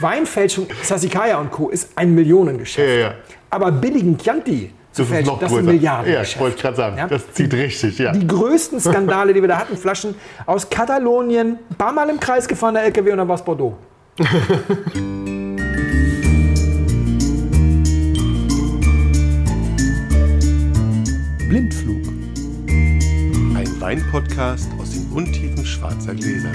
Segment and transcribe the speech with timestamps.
[0.00, 1.70] Weinfälschung, Sassicaia und Co.
[1.70, 2.88] ist ein Millionengeschäft.
[2.88, 3.14] Ja, ja.
[3.50, 5.64] Aber billigen Chianti zu Das ist fälschen, noch das ist ein.
[5.66, 6.32] Ja, Milliardengeschäft.
[6.34, 7.06] ich wollte gerade sagen, Ja?
[7.08, 8.12] das zieht richtig, ja.
[8.12, 10.14] Die größten Skandale, die wir da hatten, Flaschen
[10.46, 13.76] aus Katalonien, ein paar Mal im Kreis gefahrener LKW und dann war es Bordeaux.
[21.48, 22.06] Blindflug.
[22.68, 26.50] Ein Weinpodcast aus den Untiefen schwarzer Gläser.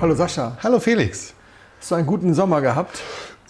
[0.00, 1.32] Hallo Sascha, Hallo Felix.
[1.80, 3.00] hast du einen guten Sommer gehabt?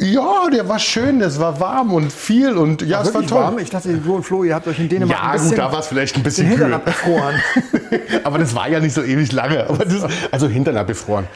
[0.00, 3.38] Ja, der war schön, es war warm und viel und ja, es war toll.
[3.42, 3.58] warm?
[3.58, 5.72] Ich dachte, du und Flo, ihr habt euch in Dänemark Ja, ein bisschen gut, da
[5.72, 6.74] war es vielleicht ein den bisschen Hintern kühl.
[6.74, 7.34] abgefroren.
[8.24, 9.66] Aber das war ja nicht so ewig lange.
[9.78, 11.26] Das, also Hintern abgefroren.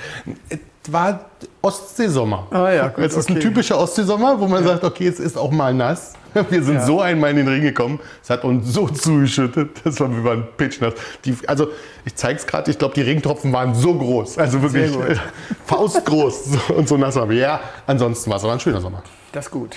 [0.50, 1.24] Es war
[1.60, 2.46] Ostseesommer.
[2.52, 3.42] Ah ja, gut, Es ist ein okay.
[3.48, 6.12] typischer Ostseesommer, wo man sagt, okay, es ist auch mal nass.
[6.50, 6.86] Wir sind Ja.
[6.86, 10.46] so einmal in den Ring gekommen, es hat uns so zugeschüttet, das war, wir waren
[10.56, 10.95] pitchnass.
[11.24, 11.68] Die, also
[12.05, 14.91] ich zeige es gerade, ich glaube, die Regentropfen waren so groß, also wirklich
[15.66, 16.42] faustgroß
[16.77, 17.33] und so nass wir.
[17.33, 19.03] Ja, ansonsten war es aber ein schöner Sommer.
[19.33, 19.77] Das ist gut.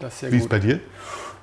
[0.00, 0.50] Das ist sehr Wie ist gut.
[0.50, 0.80] bei dir?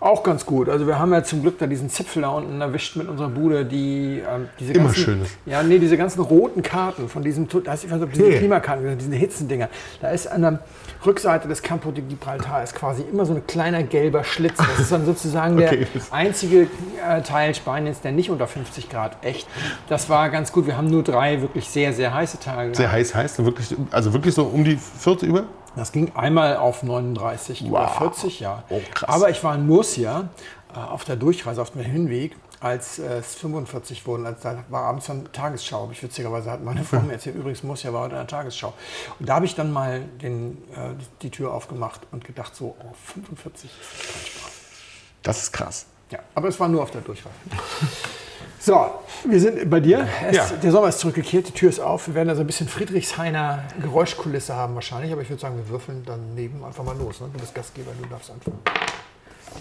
[0.04, 0.68] Auch ganz gut.
[0.68, 3.64] Also wir haben ja zum Glück da diesen Zipfel da unten erwischt mit unserer Bude,
[3.64, 5.30] die ähm, diese Immer ganzen, schönes.
[5.46, 8.26] Ja, nee, diese ganzen roten Karten von diesem, da ist, ich weiß nicht, ob diese
[8.26, 8.38] Nee.
[8.38, 9.70] Klimakarten, diese Hitzendinger.
[10.02, 10.59] Da ist an der
[11.06, 14.58] Rückseite des Campo de Gibraltar ist quasi immer so ein kleiner gelber Schlitz.
[14.58, 15.88] Das ist dann sozusagen der Okay.
[16.12, 16.68] einzige
[17.08, 19.48] äh, Teil Spaniens, der nicht unter 50 Grad echt.
[19.88, 20.68] Das war ganz gut.
[20.68, 22.76] Wir haben nur drei wirklich sehr, sehr heiße Tage.
[22.76, 25.44] Sehr heiß heißt, wirklich, also wirklich so um die 40 über?
[25.75, 27.97] Das ging einmal auf 39 über Wow.
[27.97, 28.63] 40, ja.
[28.69, 28.79] Oh.
[29.07, 30.29] Aber ich war in Murcia
[30.73, 34.25] äh, auf der Durchreise, auf dem Hinweg, als äh, es 45 wurden.
[34.25, 35.89] Als, da war abends dann Tagesschau.
[35.91, 38.73] Ich witzigerweise hat meine Frau mir erzählt, übrigens Murcia war heute in der Tagesschau.
[39.19, 42.94] Und da habe ich dann mal den, äh, die Tür aufgemacht und gedacht, so, oh,
[43.05, 44.91] 45 ist.
[45.23, 45.88] Das ist krass.
[46.11, 47.33] Ja, aber es war nur auf der Durchreise.
[48.66, 48.89] So,
[49.25, 50.08] wir sind bei dir.
[50.25, 50.45] Es, Ja.
[50.64, 52.08] Der Sommer ist zurückgekehrt, die Tür ist auf.
[52.08, 55.11] Wir werden also ein bisschen Friedrichshainer Geräuschkulisse haben wahrscheinlich.
[55.11, 57.19] Aber ich würde sagen, wir würfeln daneben einfach mal los.
[57.19, 57.28] Ne?
[57.34, 58.58] Du bist Gastgeber, du darfst anfangen.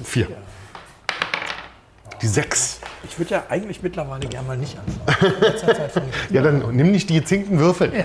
[0.05, 0.29] Vier.
[2.21, 2.79] Die sechs.
[3.03, 6.09] Ich würde ja eigentlich mittlerweile gerne mal nicht anfangen.
[6.31, 8.05] Ja, dann nimm nicht die gezinkten Würfel.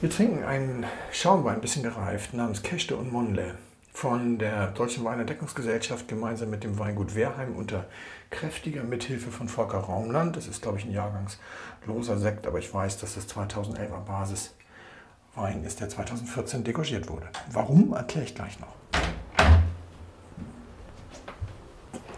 [0.00, 3.56] Wir trinken einen Schaumwein, ein bisschen gereift, namens Kechte und Monle
[3.96, 7.86] von der Deutschen Weinentdeckungsgesellschaft gemeinsam mit dem Weingut Wehrheim unter
[8.28, 10.36] kräftiger Mithilfe von Volker Raumland.
[10.36, 15.80] Das ist, glaube ich, ein jahrgangsloser Sekt, aber ich weiß, dass das 2011er Basiswein ist,
[15.80, 17.26] der 2014 degogiert wurde.
[17.50, 18.74] Warum, erkläre ich gleich noch.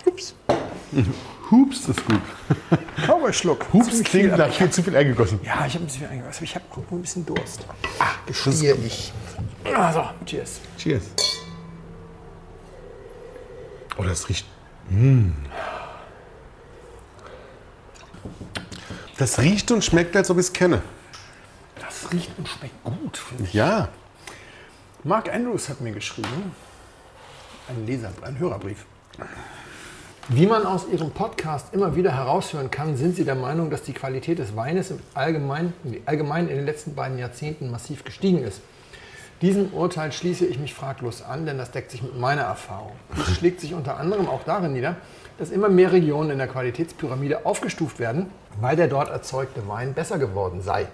[0.05, 0.35] Ups.
[1.53, 2.21] Hups ist gut.
[3.07, 3.73] Kauerschluck.
[3.73, 5.39] Hups klingt nach viel zu viel eingegossen.
[5.45, 7.65] Ja, ich habe ein bisschen viel eingegossen, aber ich habe auch nur ein bisschen Durst.
[8.01, 9.13] Ah, Gestehe ich.
[9.63, 10.61] Also, cheers.
[10.77, 11.38] Cheers.
[13.99, 14.47] Oh, das riecht.
[14.89, 15.33] Mm.
[19.19, 20.81] Das riecht und schmeckt, als ob ich es kenne.
[21.81, 23.19] Das riecht und schmeckt gut.
[23.19, 23.53] finde ich.
[23.53, 23.89] Ja.
[25.03, 26.53] Mark Andrews hat mir geschrieben,
[27.69, 28.87] ein Leser, ein Hörerbrief.
[30.29, 33.95] Wie man aus Ihrem Podcast immer wieder heraushören kann, sind Sie der Meinung, dass die
[33.95, 35.73] Qualität des Weines im Allgemeinen,
[36.07, 38.61] allgemein in den letzten beiden Jahrzehnten massiv gestiegen ist.
[39.41, 42.93] Diesem Urteil schließe ich mich fraglos an, denn das deckt sich mit meiner Erfahrung.
[43.17, 44.97] Dies schlägt sich unter anderem auch darin nieder,
[45.39, 48.27] dass immer mehr Regionen in der Qualitätspyramide aufgestuft werden,
[48.61, 50.89] weil der dort erzeugte Wein besser geworden sei.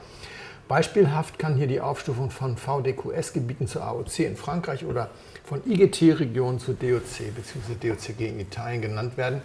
[0.69, 5.11] Beispielhaft kann hier die Aufstufung von VDQS-Gebieten zur AOC in Frankreich oder
[5.45, 7.89] von IGT-Regionen zur DOC bzw.
[7.89, 9.41] DOCG in Italien genannt werden.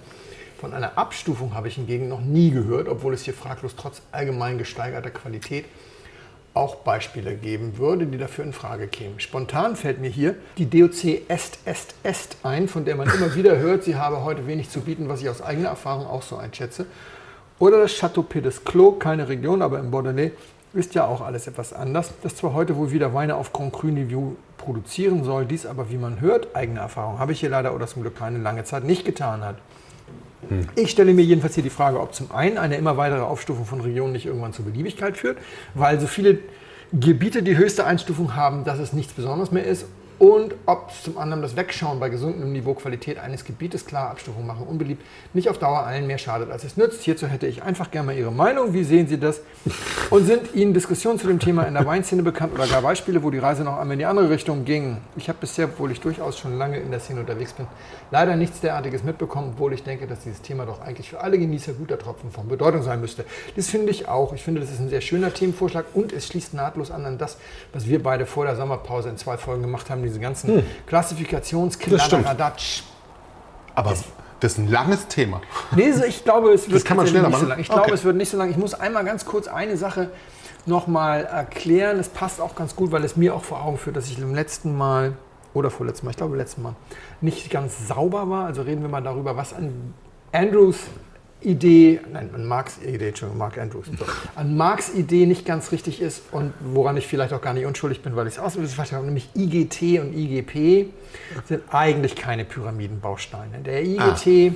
[0.59, 4.57] Von einer Abstufung habe ich hingegen noch nie gehört, obwohl es hier fraglos trotz allgemein
[4.57, 5.63] gesteigerter Qualität
[6.53, 9.19] auch Beispiele geben würde, die dafür in Frage kämen.
[9.19, 13.57] Spontan fällt mir hier die DOC Est Est Est ein, von der man immer wieder
[13.57, 16.85] hört, sie habe heute wenig zu bieten, was ich aus eigener Erfahrung auch so einschätze.
[17.59, 20.31] Oder das Château Pied des Clos, keine Region, aber im Bordelais
[20.73, 23.87] ist ja auch alles etwas anders, das zwar heute wohl wieder Weine auf Grand Cru
[23.87, 27.87] Niveau produzieren soll, dies aber, wie man hört, eigene Erfahrung habe ich hier leider oder
[27.87, 29.55] zum Glück keine lange Zeit nicht getan hat.
[30.75, 33.81] Ich stelle mir jedenfalls hier die Frage, ob zum einen eine immer weitere Aufstufung von
[33.81, 35.37] Regionen nicht irgendwann zur Beliebigkeit führt,
[35.73, 36.40] weil so viele
[36.93, 39.85] Gebiete die höchste Einstufung haben, dass es nichts Besonderes mehr ist.
[40.19, 44.67] Und ob zum anderen das Wegschauen bei gesunkenem Niveau Qualität eines Gebietes, klar, Abstufung machen
[44.67, 45.01] unbeliebt,
[45.33, 47.03] nicht auf Dauer allen mehr schadet, als es nützt.
[47.03, 48.73] Hierzu hätte ich einfach gerne mal Ihre Meinung.
[48.73, 49.39] Wie sehen Sie das?
[50.09, 53.31] Und sind Ihnen Diskussionen zu dem Thema in der Weinszene bekannt oder gar Beispiele, wo
[53.31, 54.97] die Reise noch einmal in die andere Richtung ging?
[55.16, 57.66] Ich habe bisher, obwohl ich durchaus schon lange in der Szene unterwegs bin,
[58.11, 61.71] leider nichts derartiges mitbekommen, obwohl ich denke, dass dieses Thema doch eigentlich für alle Genießer
[61.71, 63.23] guter Tropfen von Bedeutung sein müsste.
[63.55, 64.33] Das finde ich auch.
[64.33, 67.37] Ich finde, das ist ein sehr schöner Themenvorschlag und es schließt nahtlos an an das,
[67.71, 70.88] was wir beide vor der Sommerpause in zwei Folgen gemacht haben, diese ganzen Das stimmt.
[70.88, 72.84] Klassifikationskladderatsch.
[73.76, 73.91] Aber
[74.40, 75.41] Das ist ein langes Thema.
[75.76, 77.50] Nee, so, ich glaube, es wird kann man schneller nicht so machen?
[77.50, 77.59] lang.
[77.59, 77.94] Ich glaube, Okay.
[77.94, 78.50] es wird nicht so lang.
[78.50, 80.11] Ich muss einmal ganz kurz eine Sache
[80.66, 82.00] nochmal erklären.
[82.00, 84.34] Es passt auch ganz gut, weil es mir auch vor Augen führt, dass ich im
[84.34, 85.14] letzten Mal
[85.53, 86.76] oder vorletzten Mal, ich glaube letzten Mal,
[87.22, 88.46] nicht ganz sauber war.
[88.46, 89.94] Also reden wir mal darüber, was an
[90.32, 90.78] Andrews
[91.41, 94.06] Idee, nein, an Marks Idee, Entschuldigung, Mark Andrews, so,
[94.36, 98.02] an Marks Idee nicht ganz richtig ist und woran ich vielleicht auch gar nicht unschuldig
[98.02, 98.68] bin, weil ich es auswähle,
[99.03, 100.88] nämlich IGT und IGP
[101.46, 103.59] sind eigentlich keine Pyramidenbausteine.
[103.66, 104.53] Der IGT,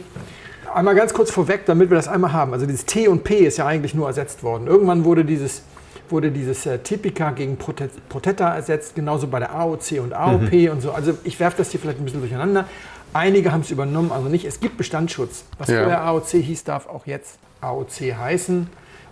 [0.74, 3.58] einmal ganz kurz vorweg, damit wir das einmal haben, also dieses T und P ist
[3.58, 4.68] ja eigentlich nur ersetzt worden.
[4.68, 5.64] Irgendwann wurde dieses
[6.10, 10.82] wurde dieses äh, Typica gegen Prote Protetta ersetzt, genauso bei der AOC und AOP und
[10.82, 10.92] so.
[10.92, 12.68] Also ich werfe das hier vielleicht ein bisschen durcheinander.
[13.14, 14.46] Einige haben es übernommen, also nicht.
[14.46, 15.46] Es gibt Bestandsschutz.
[15.58, 15.82] Was Ja.
[15.82, 18.68] vorher AOC hieß, darf auch jetzt AOC heißen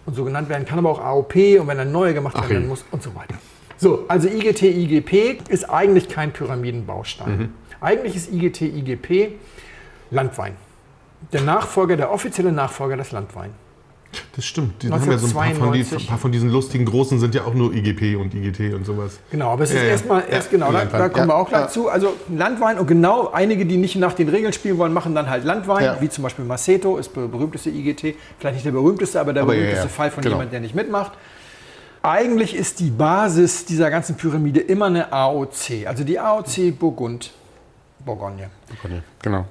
[0.06, 2.68] und so genannt werden, kann aber auch AOP und wenn ein neuer gemacht Ach werden
[2.68, 3.36] muss und so weiter.
[3.78, 7.38] So, also IGT, IGP ist eigentlich kein Pyramidenbaustein.
[7.38, 7.50] Mhm.
[7.80, 9.34] Eigentlich ist IGT, IGP
[10.12, 10.56] Landwein.
[11.34, 13.54] Der Nachfolger, der offizielle Nachfolger des Landwein.
[14.36, 14.84] Das stimmt.
[14.84, 16.00] Die haben ja so ein paar von, die, 1992.
[16.00, 19.20] ein paar von diesen lustigen großen sind ja auch nur IGP und IGT und sowas.
[19.32, 19.90] Genau, aber es ist Ja, ja.
[19.90, 21.00] erstmal, Ja, erst genau, da, Landwein.
[21.02, 21.68] da kommen Ja, wir auch gleich ja.
[21.70, 21.90] zu.
[21.90, 25.44] Also Landwein und genau einige, die nicht nach den Regeln spielen wollen, machen dann halt
[25.46, 26.02] Landwein, Ja.
[26.02, 29.54] wie zum Beispiel Maceto ist der berühmteste IGT, vielleicht nicht der berühmteste, aber der Aber
[29.54, 30.36] ja, berühmteste ja, Fall von genau.
[30.36, 31.12] jemand, der nicht mitmacht.
[32.04, 37.32] Eigentlich ist die Basis dieser ganzen Pyramide immer eine AOC, also die AOC Burgund,
[38.04, 38.50] Bourgogne.
[39.22, 39.46] Genau.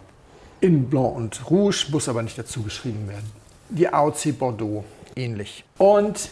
[0.60, 3.39] In Blanc und Rouge muss aber nicht dazu geschrieben werden.
[3.70, 4.84] Die AOC Bordeaux
[5.16, 5.64] ähnlich.
[5.78, 6.30] Und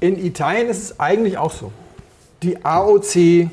[0.00, 1.72] in Italien ist es eigentlich auch so.
[2.42, 3.48] Die AOC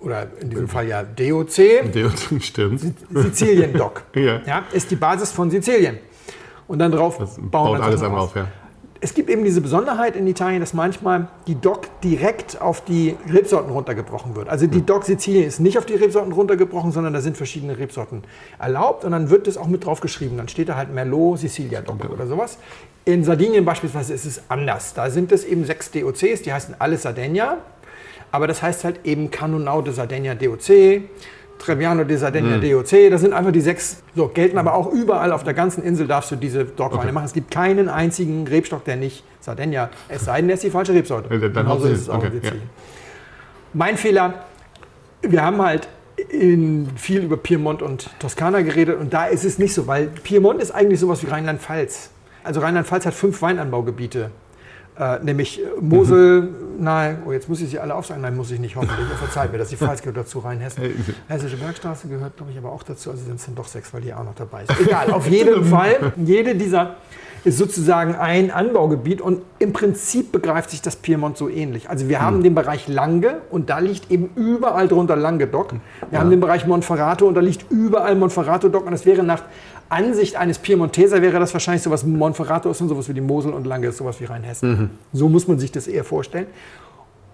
[0.00, 2.10] oder in diesem Fall ja DOC, Der
[2.40, 2.80] stimmt.
[3.12, 4.64] Sizilien Doc, Ja.
[4.72, 5.98] ist die Basis von Sizilien.
[6.68, 8.30] Und dann drauf Das bauen baut wir alles Sachen einmal auf.
[8.30, 8.48] auf, ja.
[9.00, 13.70] Es gibt eben diese Besonderheit in Italien, dass manchmal die Doc direkt auf die Rebsorten
[13.70, 14.48] runtergebrochen wird.
[14.48, 18.24] Also die Doc Sizilien ist nicht auf die Rebsorten runtergebrochen, sondern da sind verschiedene Rebsorten
[18.58, 20.36] erlaubt und dann wird das auch mit drauf geschrieben.
[20.36, 22.58] Dann steht da halt Merlot Sicilia Doc oder sowas.
[23.04, 24.94] In Sardinien beispielsweise ist es anders.
[24.94, 27.58] Da sind es eben sechs DOCs, die heißen alle Sardegna.
[28.32, 31.02] Aber das heißt halt eben Canonau de Sardegna DOC,
[31.58, 33.10] Trebbiano de Sardegna DOC.
[33.10, 36.30] Das sind einfach die sechs, so gelten aber auch überall auf der ganzen Insel darfst
[36.30, 37.24] du diese Dockweine machen.
[37.26, 40.92] Es gibt keinen einzigen Rebstock, der nicht Sardegna, es sei denn, der ist die falsche
[40.94, 41.34] Rebsorte.
[41.34, 42.50] Ja, dann hauptsächlich- ist es auch okay, ja.
[43.74, 44.34] Mein Fehler,
[45.22, 45.88] wir haben halt
[46.30, 50.60] in viel über Piemont und Toskana geredet und da ist es nicht so, weil Piemont
[50.60, 52.10] ist eigentlich sowas wie Rheinland-Pfalz.
[52.44, 54.30] Also Rheinland-Pfalz hat fünf Weinanbaugebiete.
[54.98, 56.48] Äh, nämlich Mosel, Mhm.
[56.78, 59.06] Nein, oh, jetzt muss ich sie alle aufsagen, nein, muss ich nicht, hoffentlich.
[59.18, 60.82] Verzeiht mir, dass die Pfalz gehört dazu, Rheinhessen.
[60.82, 60.90] Äh,
[61.28, 64.00] Hessische Bergstraße gehört, glaube ich, aber auch dazu, also sind es dann doch sechs, weil
[64.00, 64.80] die auch noch dabei ist.
[64.80, 66.96] Egal, auf jeden Fall, jede dieser
[67.44, 71.88] ist sozusagen ein Anbaugebiet und im Prinzip begreift sich das Piemont so ähnlich.
[71.88, 75.74] Also wir haben den Bereich Lange und da liegt eben überall drunter Languedoc.
[76.10, 79.42] Wir haben den Bereich Monferrato und da liegt überall Monferrato-Doc und das wäre nach
[79.88, 83.66] Ansicht eines Piemonteser wäre das wahrscheinlich sowas, Monferrato ist und sowas wie die Mosel und
[83.66, 84.90] Lange ist sowas wie Rheinhessen.
[85.12, 86.46] So muss man sich das eher vorstellen.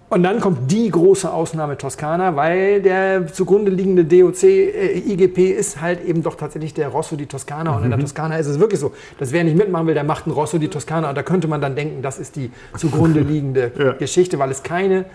[0.07, 5.81] Und dann kommt die große Ausnahme Toskana, weil der zugrunde liegende DOC, äh, IGP ist
[5.81, 7.75] halt eben doch tatsächlich der Rosso di Toscana.
[7.75, 10.25] Und in der Toskana ist es wirklich so, dass wer nicht mitmachen will, der macht
[10.27, 11.09] einen Rosso di Toscana.
[11.09, 13.93] Und da könnte man dann denken, das ist die zugrunde liegende Ja.
[13.93, 15.05] Geschichte, weil es keine äh,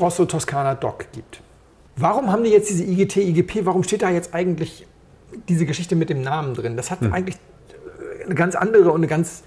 [0.00, 1.42] Rosso Toscana Doc gibt.
[1.96, 3.66] Warum haben die jetzt diese IGT, IGP?
[3.66, 4.86] Warum steht da jetzt eigentlich
[5.48, 6.76] diese Geschichte mit dem Namen drin?
[6.76, 9.42] Das hat eigentlich äh, eine ganz andere und eine ganz,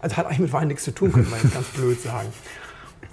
[0.00, 2.28] also hat eigentlich mit Wein nichts zu tun, könnte man jetzt ganz blöd sagen.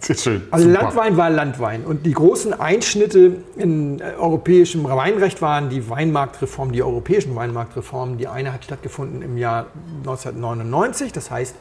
[0.02, 0.44] Schön.
[0.52, 0.84] Also Super.
[0.84, 1.84] Landwein war Landwein.
[1.84, 8.18] Und die großen Einschnitte in äh, europäischem Weinrecht waren die Weinmarktreform, die europäischen Weinmarktreformen.
[8.18, 9.68] Die eine hat stattgefunden im Jahr
[10.00, 11.12] 1999.
[11.14, 11.56] Das heißt,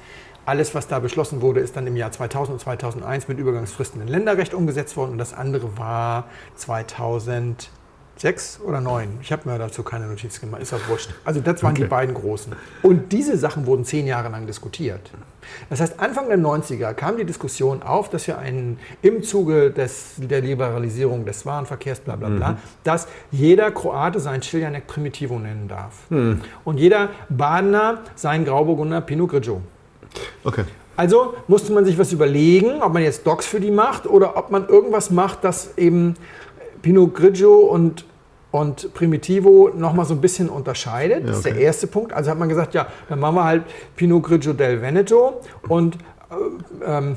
[0.45, 4.09] alles, was da beschlossen wurde, ist dann im Jahr 2000 und 2001 mit Übergangsfristen in
[4.09, 5.13] Länderrecht umgesetzt worden.
[5.13, 6.29] Und das andere war
[8.17, 9.09] 2006 oder 2009.
[9.23, 11.11] Ich habe mir dazu keine Notiz gemacht, ist auch wurscht.
[11.25, 11.91] Also das waren die Okay.
[11.91, 12.55] beiden großen.
[12.83, 15.11] Und diese Sachen wurden zehn Jahre lang diskutiert.
[15.71, 20.15] Das heißt, Anfang der 90er kam die Diskussion auf, dass wir einen, im Zuge des,
[20.17, 25.95] der Liberalisierung des Warenverkehrs, bla bla bla, dass jeder Kroate seinen Chiljanek Primitivo nennen darf.
[26.65, 29.61] Und jeder Badener seinen Grauburgunder Pinot Grigio.
[30.43, 30.65] Okay.
[30.97, 34.51] Also musste man sich was überlegen, ob man jetzt Docs für die macht oder ob
[34.51, 36.15] man irgendwas macht, das eben
[36.87, 38.05] Pinot Grigio und,
[38.53, 41.29] und Primitivo nochmal so ein bisschen unterscheidet.
[41.29, 41.65] Das ist der okay.
[41.65, 42.13] erste Punkt.
[42.13, 43.65] Also hat man gesagt, ja, dann machen wir halt
[43.97, 47.17] Pinot Grigio del Veneto und äh, ähm,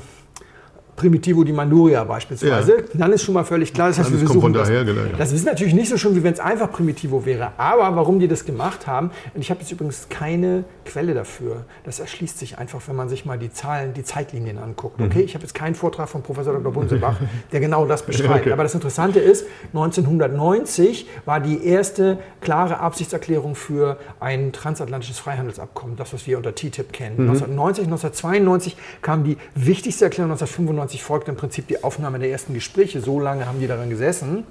[1.00, 2.76] Primitivo di Manduria beispielsweise.
[2.76, 2.82] Ja.
[2.92, 4.68] Dann ist schon mal völlig klar, das heißt, wir kommt von das.
[4.68, 5.16] daher, genau, ja.
[5.16, 7.52] Das ist natürlich nicht so schön, wie wenn es einfach Primitivo wäre.
[7.56, 11.64] Aber warum die das gemacht haben, und ich habe jetzt übrigens keine Quelle dafür.
[11.84, 14.98] Das erschließt sich einfach, wenn man sich mal die Zahlen, die Zeitlinien anguckt.
[14.98, 15.06] Mhm.
[15.06, 16.72] Okay, ich habe jetzt keinen Vortrag von Professor Dr.
[16.72, 17.16] Bunselbach,
[17.52, 18.42] der genau das beschreibt.
[18.42, 18.52] Okay.
[18.52, 26.12] Aber das Interessante ist, 1990 war die erste klare Absichtserklärung für ein transatlantisches Freihandelsabkommen, das,
[26.12, 27.16] was wir unter TTIP kennen.
[27.16, 27.30] Mhm.
[27.30, 33.00] 1990, 1992 kam die wichtigste Erklärung, 1995 folgte im Prinzip die Aufnahme der ersten Gespräche.
[33.00, 34.44] So lange haben die daran gesessen.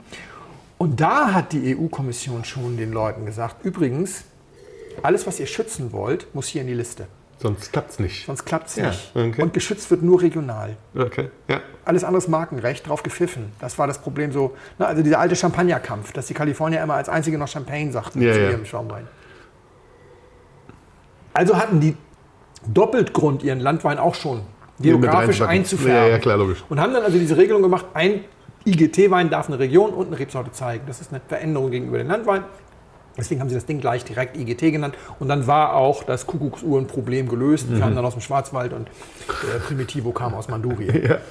[0.77, 4.23] Und da hat die EU-Kommission schon den Leuten gesagt, übrigens,
[5.03, 7.07] alles, was ihr schützen wollt, muss hier in die Liste.
[7.41, 8.25] Sonst klappt es nicht.
[8.25, 9.11] Sonst klappt es Ja, nicht.
[9.15, 9.41] okay.
[9.41, 10.75] Und geschützt wird nur regional.
[10.97, 11.61] Okay, ja.
[11.85, 13.51] Alles andere ist Markenrecht, drauf gepfiffen.
[13.59, 14.55] Das war das Problem so.
[14.77, 18.33] Na, also dieser alte Champagnerkampf, dass die Kalifornier immer als einzige noch Champagne sagten Ja,
[18.33, 19.07] zu ihrem Schaumwein.
[21.33, 21.95] Also hatten die
[22.67, 24.41] doppelt Grund, ihren Landwein auch schon
[24.79, 26.03] geografisch einzufärben.
[26.03, 26.63] Ja, ja, klar, logisch.
[26.69, 28.23] Und haben dann also diese Regelung gemacht, ein
[28.65, 30.85] IGT-Wein darf eine Region und eine Rebsorte zeigen.
[30.87, 32.43] Das ist eine Veränderung gegenüber dem Landwein.
[33.17, 34.95] Deswegen haben sie das Ding gleich direkt IGT genannt.
[35.19, 37.67] Und dann war auch das Kuckucksuhren-Problem gelöst.
[37.69, 38.87] Die kamen dann aus dem Schwarzwald und
[39.43, 41.17] der Primitivo kam aus Mandurien.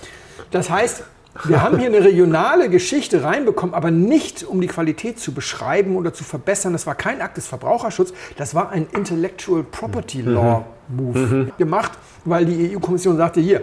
[0.53, 1.03] Das heißt,
[1.45, 6.13] wir haben hier eine regionale Geschichte reinbekommen, aber nicht um die Qualität zu beschreiben oder
[6.13, 6.73] zu verbessern.
[6.73, 11.93] Das war kein Akt des Verbraucherschutzes, das war ein Intellectual Property Law Move gemacht,
[12.25, 13.63] weil die EU-Kommission sagte, hier,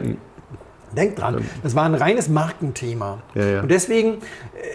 [0.96, 3.22] Denkt dran, das war ein reines Markenthema.
[3.34, 3.62] Ja, ja.
[3.62, 4.20] Und deswegen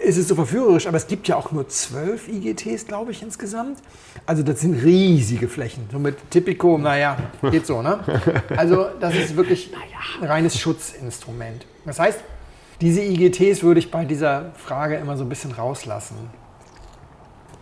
[0.03, 3.79] ist es so verführerisch, aber es gibt ja auch nur zwölf IGTs, glaube ich, insgesamt.
[4.25, 5.85] Also das sind riesige Flächen.
[5.91, 7.17] So mit Tipico, naja,
[7.49, 7.99] geht so, ne?
[8.55, 9.71] Also das ist wirklich
[10.21, 11.65] ein reines Schutzinstrument.
[11.85, 12.19] Das heißt,
[12.81, 16.15] diese IGTs würde ich bei dieser Frage immer so ein bisschen rauslassen.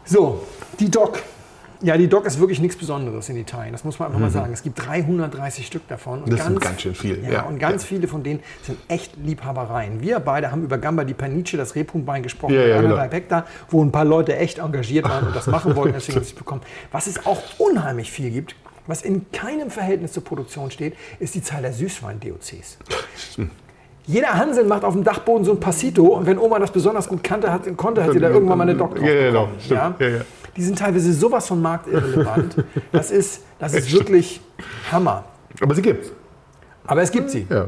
[0.06, 0.42] So,
[0.80, 1.22] die DOC.
[1.82, 4.52] Ja, die DOC ist wirklich nichts Besonderes in Italien, das muss man einfach mal sagen.
[4.52, 6.24] Es gibt 330 Stück davon.
[6.24, 6.36] Und Mhm.
[6.36, 7.42] Das sind ganz schön viel, Ja, ja.
[7.44, 10.02] und ganz viele von denen sind echt Liebhabereien.
[10.02, 12.98] Wir beide haben über Gamba di Panice, das Rebhuhnbein, gesprochen, Ja, ja, genau.
[12.98, 16.32] Hektar, wo ein paar Leute echt engagiert waren und das machen wollten, deswegen haben sie
[16.32, 16.62] es bekommen.
[16.92, 18.56] Was es auch unheimlich viel gibt,
[18.88, 22.78] was in keinem Verhältnis zur Produktion steht, ist die Zahl der Süßwein-DOCs.
[24.10, 27.24] Jeder Hansel macht auf dem Dachboden so ein Passito und wenn Oma das besonders gut
[27.24, 29.06] kannte, hat, konnte, hat sie da irgendwann mal eine Doktor.
[29.06, 30.00] Ja, genau, stimmt.
[30.00, 30.22] Ja, ja.
[30.58, 32.56] Die sind teilweise sowas von marktirrelevant.
[32.92, 34.42] Das ist, das ist wirklich
[34.92, 35.26] Hammer.
[35.62, 36.12] Aber sie gibt's.
[36.88, 37.46] Aber es gibt sie.
[37.52, 37.68] Ja.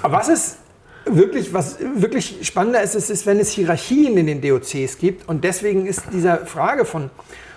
[0.00, 0.58] Aber was ist
[1.06, 5.28] wirklich, was wirklich spannender ist, ist, ist, wenn es Hierarchien in den DOCs gibt.
[5.28, 7.10] Und deswegen ist diese Frage von,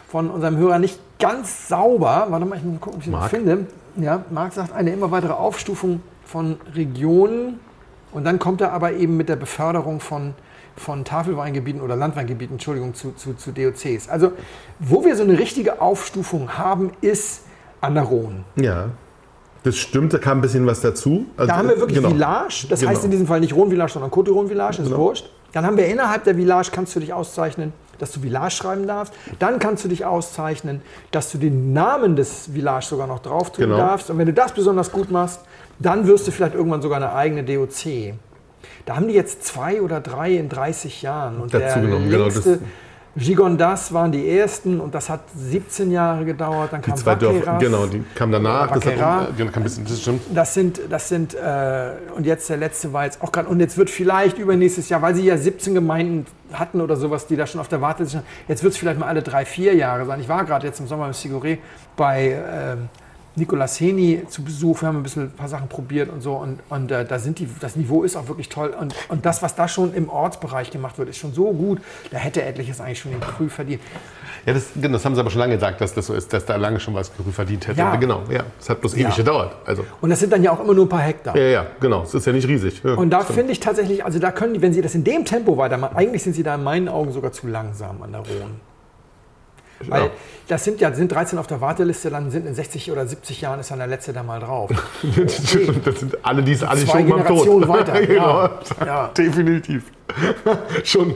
[0.08, 2.26] von unserem Hörer nicht ganz sauber.
[2.30, 3.68] Warte mal, ich muss mal gucken, ob ich das finde.
[3.98, 7.60] Ja, Marc sagt eine immer weitere Aufstufung von Regionen.
[8.12, 10.34] Und dann kommt er aber eben mit der Beförderung von,
[10.78, 14.10] von Tafelweingebieten oder Landweingebieten, Entschuldigung, zu, zu, zu DOCs.
[14.10, 14.32] Also,
[14.80, 17.42] wo wir so eine richtige Aufstufung haben, ist
[17.82, 18.44] an der Rhone.
[18.56, 18.90] Ja.
[19.64, 21.26] Das stimmt, da kam ein bisschen was dazu.
[21.38, 22.10] Also, Da haben wir wirklich genau.
[22.10, 22.92] Village, das Genau.
[22.92, 25.30] heißt in diesem Fall nicht Rhone Village, sondern Côte Rhone Village, ist wurscht.
[25.54, 29.14] Dann haben wir innerhalb der Village, kannst du dich auszeichnen, dass du Village schreiben darfst.
[29.40, 33.66] Dann kannst du dich auszeichnen, dass du den Namen des Village sogar noch drauf tun
[33.66, 33.78] Genau.
[33.78, 34.10] darfst.
[34.12, 35.40] Und wenn du das besonders gut machst,
[35.80, 38.14] dann wirst du vielleicht irgendwann sogar eine eigene DOC.
[38.86, 41.38] Da haben die jetzt zwei oder drei in 30 Jahren.
[41.40, 42.60] Und Dazu der genommen, genau, längste das-
[43.18, 46.74] Gigondas waren die ersten und das hat 17 Jahre gedauert.
[46.74, 48.70] Dann Die kam zwei Dörfer, genau, die kamen danach.
[48.78, 50.22] Das, hat, genau, bisschen, das stimmt.
[50.34, 53.78] Das sind, das sind äh, und jetzt der letzte war jetzt auch gerade, und jetzt
[53.78, 57.62] wird vielleicht übernächstes Jahr, weil sie ja 17 Gemeinden hatten oder sowas, die da schon
[57.62, 60.20] auf der Warteliste standen, jetzt wird es vielleicht mal alle drei, vier Jahre sein.
[60.20, 61.60] Ich war gerade jetzt im Sommer mit Siguré
[61.96, 62.90] bei ähm,
[63.36, 66.60] Nicolas Heni zu Besuch, wir haben ein bisschen ein paar Sachen probiert und so und,
[66.70, 69.56] und äh, da sind die, das Niveau ist auch wirklich toll und, und das, was
[69.56, 71.80] da schon im Ortsbereich gemacht wird, ist schon so gut,
[72.12, 73.82] da hätte etliches eigentlich schon den Prüf verdient.
[74.46, 76.46] Ja, das, genau, das haben sie aber schon lange gesagt, dass das so ist, dass
[76.46, 77.80] da lange schon was verdient hätte.
[77.80, 77.96] Ja.
[77.96, 78.44] Genau, ja.
[78.60, 79.16] Es hat bloß ewig Ja.
[79.16, 79.56] gedauert.
[79.66, 81.36] Also, Und das sind dann ja auch immer nur ein paar Hektar.
[81.36, 82.04] ja, ja, genau.
[82.04, 82.82] Es ist ja nicht riesig.
[82.84, 85.26] Ja, Und da finde ich tatsächlich, also da können die, wenn sie das in dem
[85.26, 88.52] Tempo weitermachen, eigentlich sind sie da in meinen Augen sogar zu langsam an der Rhone.
[89.88, 90.10] Weil Ja.
[90.48, 93.60] das sind ja sind 13 auf der Warteliste, dann sind in 60 oder 70 Jahren
[93.60, 94.72] ist dann der letzte da mal drauf.
[95.86, 97.28] das sind alle, die sind alle Zwei schon beim Tod.
[97.44, 98.44] Generationen weiter, genau.
[98.44, 98.60] ja.
[98.86, 99.08] Ja.
[99.10, 99.92] Definitiv.
[100.84, 101.16] schon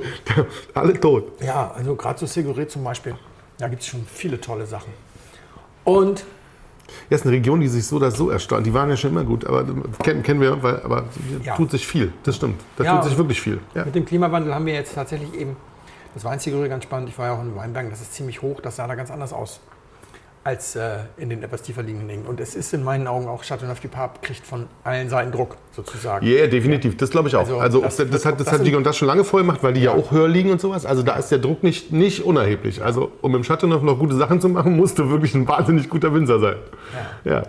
[0.73, 1.41] alle tot.
[1.41, 3.15] Ja, also gerade so Seguré zum Beispiel,
[3.57, 4.91] da gibt es schon viele tolle Sachen.
[5.85, 6.25] Und
[7.09, 8.65] Ja, ist eine Region, die sich so oder so erstaunt.
[8.65, 9.63] Die waren ja schon immer gut, aber
[10.03, 11.05] kennen, kennen wir, weil, aber
[11.43, 11.55] Ja.
[11.55, 12.11] tut sich viel.
[12.23, 12.59] Das stimmt.
[12.77, 13.59] Da Ja, tut sich wirklich viel.
[13.75, 13.85] Ja.
[13.85, 15.55] mit dem Klimawandel haben wir jetzt tatsächlich eben,
[16.19, 18.75] das Weinziguré ganz spannend, ich war ja auch in Weinbergen, das ist ziemlich hoch, das
[18.75, 19.61] sah da ganz anders aus
[20.43, 22.25] als äh, in den etwas tiefer liegenden Dingen.
[22.25, 26.25] Und es ist in meinen Augen auch Chateauneuf-du-Pape kriegt von allen Seiten Druck sozusagen.
[26.25, 26.95] Ja, yeah, definitiv.
[26.97, 27.41] Das glaube ich auch.
[27.41, 29.73] Also, Also, das das, hat, das das hat Gigon das schon lange voll gemacht, weil
[29.73, 29.91] die ja.
[29.91, 30.85] auch höher liegen und sowas.
[30.85, 32.81] Also da ist der Druck nicht, nicht unerheblich.
[32.81, 36.13] Also um im Chateauneuf noch gute Sachen zu machen, musst du wirklich ein wahnsinnig guter
[36.13, 36.55] Winzer sein.
[37.25, 37.43] Ja.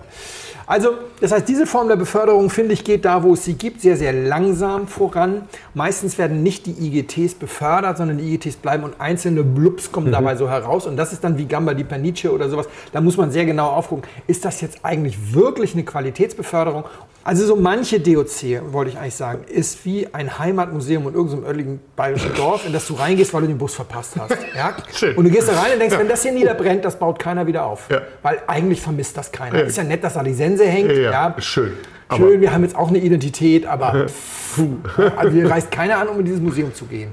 [0.70, 3.80] Also, das heißt, diese Form der Beförderung, finde ich, geht da, wo es sie gibt,
[3.80, 5.42] sehr, sehr langsam voran.
[5.74, 10.12] Meistens werden nicht die IGTs befördert, sondern die IGTs bleiben und einzelne Blubs kommen mhm.
[10.12, 10.86] dabei so heraus.
[10.86, 12.68] Und das ist dann wie Gamba di Pernice oder sowas.
[12.92, 16.84] Da muss man sehr genau aufgucken, ist das jetzt eigentlich wirklich eine Qualitätsbeförderung
[17.22, 21.80] also so manche DOC, wollte ich eigentlich sagen, ist wie ein Heimatmuseum in irgendeinem örtlichen
[21.94, 24.36] bayerischen Dorf, in das du reingehst, weil du den Bus verpasst hast.
[24.56, 24.74] Ja?
[24.92, 25.16] Schön.
[25.16, 26.00] Und du gehst da rein und denkst, ja.
[26.00, 27.88] wenn das hier niederbrennt, das baut keiner wieder auf.
[27.88, 28.00] Ja.
[28.22, 29.60] Weil eigentlich vermisst das keiner.
[29.60, 29.64] Ja.
[29.64, 30.92] Ist ja nett, dass da die Sense hängt.
[30.92, 31.72] Ja, Schön.
[32.16, 34.06] Schön, wir haben jetzt auch eine Identität, aber
[34.56, 34.78] puh,
[35.16, 37.12] also hier reist keiner an, um in dieses Museum zu gehen.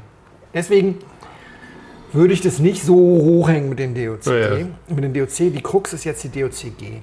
[0.53, 0.97] Deswegen
[2.13, 4.65] würde ich das nicht so hochhängen mit dem DOC.
[4.87, 7.01] Mit dem DOC, die Krux ist jetzt die DOCG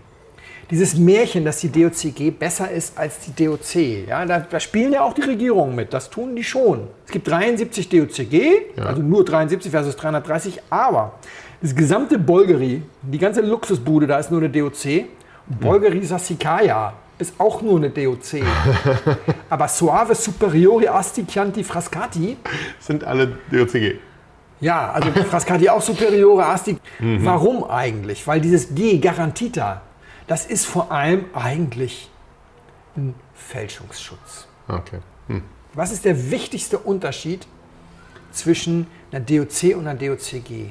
[0.71, 4.09] dieses Märchen, dass die DOCG besser ist als die DOC.
[4.09, 6.89] Ja, da, da, spielen ja auch die Regierungen mit, das tun die schon.
[7.07, 8.35] Es gibt 73 DOCG,
[8.77, 8.85] ja.
[8.85, 11.19] also nur 73 versus 330, aber
[11.61, 15.05] das gesamte Bolgeri, die ganze Luxusbude, da ist nur eine DOC.
[15.47, 18.43] Bolgeri Sassicaia ist auch nur eine DOC.
[19.51, 22.37] aber Suave Superiore Asti Chianti Frascati
[22.81, 23.99] sind alle DOCG.
[24.61, 26.79] Ja, also Frascati auch Superiore Asti.
[26.99, 27.25] Mhm.
[27.25, 28.27] Warum eigentlich?
[28.27, 29.83] Weil dieses G, Garantita,
[30.27, 32.11] das ist vor allem eigentlich
[32.97, 34.49] ein Fälschungsschutz.
[34.69, 34.99] Okay.
[35.29, 35.43] Hm.
[35.75, 37.47] Was ist der wichtigste Unterschied
[38.33, 40.71] zwischen einer DOC und einer DOCG?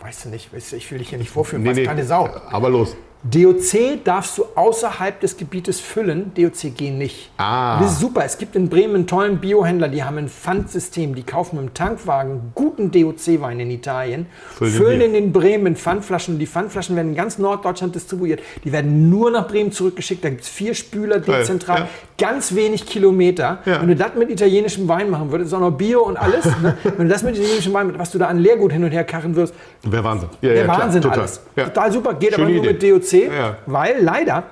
[0.00, 2.28] Weißt du nicht, ich will dich hier nicht vorführen, nee, weiß nee, keine Sau.
[2.50, 2.96] Aber los.
[3.24, 7.30] DOC darfst du außerhalb des Gebietes füllen, DOCG nicht.
[7.38, 7.80] Ah.
[7.80, 8.22] Das ist super.
[8.24, 11.14] Es gibt in Bremen einen tollen Biohändler, die haben ein Pfandsystem.
[11.14, 16.38] Die kaufen mit dem Tankwagen guten DOC-Wein in Italien, Füllen, füllen in den Bremen Pfandflaschen.
[16.38, 18.40] Die Pfandflaschen werden in ganz Norddeutschland distribuiert.
[18.62, 20.22] Die werden nur nach Bremen zurückgeschickt.
[20.22, 21.88] Da gibt es vier Spüler dezentral, ja.
[22.18, 23.60] ganz wenig Kilometer.
[23.64, 23.80] Ja.
[23.80, 26.44] Wenn du das mit italienischem Wein machen würdest, ist auch noch Bio und alles.
[26.44, 26.76] ne?
[26.82, 29.34] Wenn du das mit italienischem Wein, was du da an Leergut hin und her karren
[29.34, 30.28] wirst, wäre Wahnsinn.
[30.42, 31.40] Ja, Wäre Wahnsinn klar, alles.
[31.54, 31.64] Total.
[31.72, 32.92] total super, geht Schöne aber nur Idee.
[32.92, 33.13] mit DOC.
[33.22, 33.56] Ja.
[33.66, 34.44] Weil leider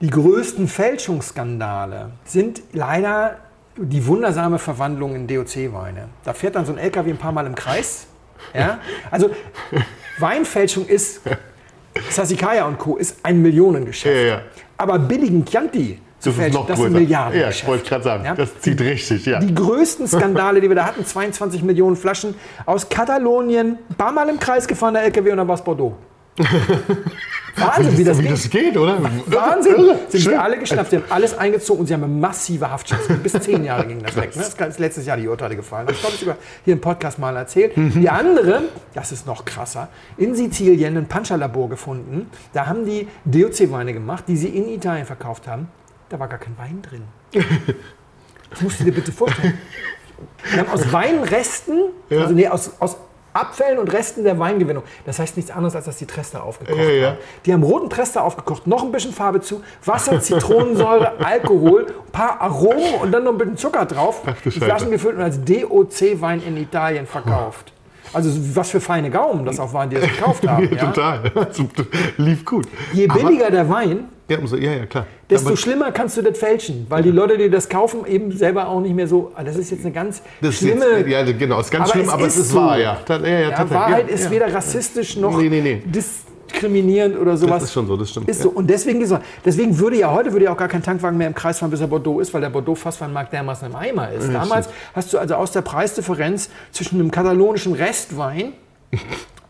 [0.00, 3.36] die größten Fälschungsskandale sind leider
[3.76, 6.08] die wundersame Verwandlung in DOC-Weine.
[6.24, 8.06] Da fährt dann so ein LKW ein paar Mal im Kreis.
[8.52, 8.80] Ja?
[9.08, 9.30] Also
[10.18, 11.20] Weinfälschung ist,
[12.10, 12.96] Sassicaia und Co.
[12.96, 14.16] ist ein Millionengeschäft.
[14.16, 14.42] Ja, ja.
[14.76, 17.40] Aber billigen Chianti zu das fälschen, das ist ein Milliarden.
[17.40, 18.34] Ja, ich wollte gerade sagen, ja?
[18.34, 19.26] das zieht richtig.
[19.26, 19.38] Ja.
[19.38, 22.34] Die größten Skandale, die wir da hatten, 22 Millionen Flaschen
[22.66, 25.94] aus Katalonien, ein paar Mal im Kreis gefahren, der LKW und dann war es Bordeaux.
[26.36, 28.32] Wahnsinn, wie das, wie geht.
[28.32, 28.98] das geht, oder?
[29.26, 29.74] Wahnsinn.
[29.74, 29.98] Irre.
[30.08, 33.14] Sind sie alle geschnappt, sie haben alles eingezogen und sie haben eine massive Haftstrafe.
[33.14, 34.34] Bis zehn Jahre ging das weg.
[34.34, 34.42] Ne?
[34.56, 35.86] Das ist letztes Jahr die Urteile gefallen.
[35.86, 37.76] Das habe ich sogar hier im Podcast mal erzählt.
[37.76, 38.00] Mhm.
[38.00, 38.62] Die andere,
[38.94, 42.30] das ist noch krasser, in Sizilien ein Pancha-Labor gefunden.
[42.52, 45.68] Da haben die DOC-Weine gemacht, die sie in Italien verkauft haben.
[46.08, 47.04] Da war gar kein Wein drin.
[48.50, 49.56] Das musst du dir bitte vorstellen.
[50.50, 52.20] Wir haben aus Weinresten, ja.
[52.20, 52.98] also nee, aus, aus
[53.32, 54.82] Abfällen und Resten der Weingewinnung.
[55.06, 57.08] Das heißt nichts anderes, als dass die Trester aufgekocht ja, ja.
[57.08, 57.18] haben.
[57.46, 62.40] Die haben roten Trester aufgekocht, noch ein bisschen Farbe zu, Wasser, Zitronensäure, Alkohol, ein paar
[62.40, 64.22] Aromen und dann noch ein bisschen Zucker drauf.
[64.26, 67.71] Ach, die Flaschen gefüllt und als DOC-Wein in Italien verkauft.
[68.12, 70.68] Also was für feine Gaumen das auch waren, die das gekauft haben.
[70.76, 71.32] ja, Total.
[72.18, 72.66] Lief gut.
[72.92, 75.06] Je billiger Aber, der Wein, ja, ja, ja, klar.
[75.28, 78.68] desto Aber, schlimmer kannst du das fälschen, weil die Leute, die das kaufen, eben selber
[78.68, 79.32] auch nicht mehr so.
[79.34, 80.98] Ah, das ist jetzt eine ganz das schlimme.
[80.98, 82.98] Jetzt, ja, genau, ist ganz aber schlimm, es aber ist es ist wahr, ja.
[83.08, 85.82] ja, ja Wahrheit ist weder rassistisch noch nee, nee, nee.
[86.52, 87.60] Diskriminierend oder sowas.
[87.60, 88.28] Das ist schon so, das stimmt.
[88.28, 88.50] Ist so.
[88.50, 91.34] Und deswegen, so, deswegen würde ja heute würde ja auch gar kein Tankwagen mehr im
[91.34, 94.32] Kreis fahren, bis er Bordeaux ist, weil der Bordeaux-Fassweinmarkt dermaßen im Eimer ist.
[94.32, 98.52] Damals hast du also aus der Preisdifferenz zwischen einem katalonischen Restwein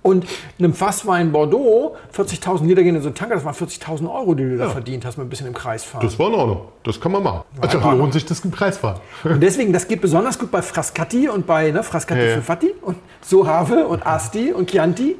[0.02, 0.26] und
[0.58, 4.44] einem Fasswein Bordeaux, 40.000 Liter gehen in so einen Tanker, das waren 40.000 Euro, die
[4.44, 6.04] du da verdient hast mit ein bisschen im Kreis fahren.
[6.04, 6.60] Das war in Ordnung.
[6.82, 7.42] Das kann man machen.
[7.60, 9.00] Also ja, lohnt sich das im Kreis fahren.
[9.24, 12.40] Und deswegen, das geht besonders gut bei Frascati und bei ne, Frascati ja, ja.
[12.40, 15.16] Fatti und Sohave und Asti und Chianti.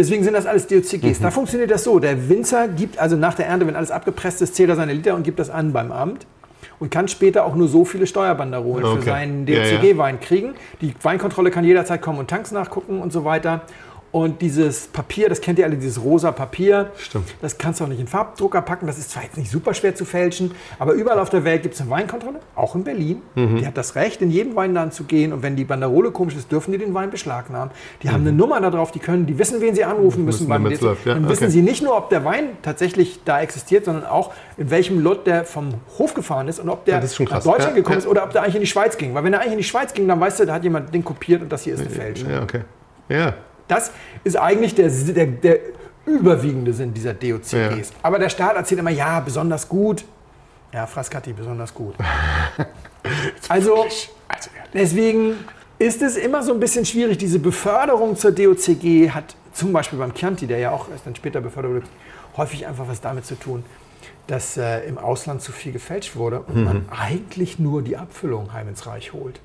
[0.00, 1.20] Deswegen sind das alles DOCGs.
[1.20, 1.22] Mhm.
[1.22, 1.98] Da funktioniert das so.
[1.98, 5.14] Der Winzer gibt also nach der Ernte, wenn alles abgepresst ist, zählt er seine Liter
[5.14, 6.26] und gibt das an beim Amt
[6.78, 8.96] und kann später auch nur so viele Steuerbanderolen okay.
[8.96, 10.54] für seinen DOCG-Wein kriegen.
[10.80, 13.60] Die Weinkontrolle kann jederzeit kommen und Tanks nachgucken und so weiter.
[14.12, 16.90] Und dieses Papier, das kennt ihr alle, dieses rosa Papier.
[16.96, 17.32] Stimmt.
[17.40, 18.88] Das kannst du auch nicht in Farbdrucker packen.
[18.88, 21.76] Das ist zwar jetzt nicht super schwer zu fälschen, aber überall auf der Welt gibt
[21.76, 23.22] es eine Weinkontrolle, auch in Berlin.
[23.36, 23.58] Mhm.
[23.58, 25.32] Die hat das Recht, in jeden Weinladen zu gehen.
[25.32, 27.70] Und wenn die Banderole komisch ist, dürfen die den Wein beschlagnahmen.
[28.02, 28.12] Die mhm.
[28.12, 30.48] haben eine Nummer da drauf, die können, die wissen, wen sie anrufen müssen.
[30.48, 31.52] beim ja, Dann wissen okay.
[31.52, 35.44] sie nicht nur, ob der Wein tatsächlich da existiert, sondern auch, in welchem Lot der
[35.44, 38.32] vom Hof gefahren ist und ob der ja, nach Deutschland ja, gekommen ist oder ob
[38.32, 39.14] der eigentlich in die Schweiz ging.
[39.14, 41.04] Weil wenn er eigentlich in die Schweiz ging, dann weißt du, da hat jemand den
[41.04, 42.28] kopiert und das hier ist eine Fälschung.
[42.28, 42.62] Ja, okay.
[43.08, 43.34] Ja,
[43.70, 43.92] das
[44.24, 45.60] ist eigentlich der, der, der
[46.06, 47.52] überwiegende Sinn dieser DOCGs.
[47.52, 47.80] Ja.
[48.02, 50.04] Aber der Staat erzählt immer, ja, besonders gut.
[50.72, 51.94] Ja, Frascati, besonders gut.
[53.48, 53.86] also,
[54.72, 55.34] deswegen
[55.78, 57.18] ist es immer so ein bisschen schwierig.
[57.18, 61.40] Diese Beförderung zur DOCG hat zum Beispiel beim Chianti, der ja auch erst dann später
[61.40, 61.86] befördert wurde,
[62.36, 63.64] häufig einfach was damit zu tun,
[64.26, 68.68] dass äh, im Ausland zu viel gefälscht wurde und man eigentlich nur die Abfüllung heim
[68.68, 69.40] ins Reich holt.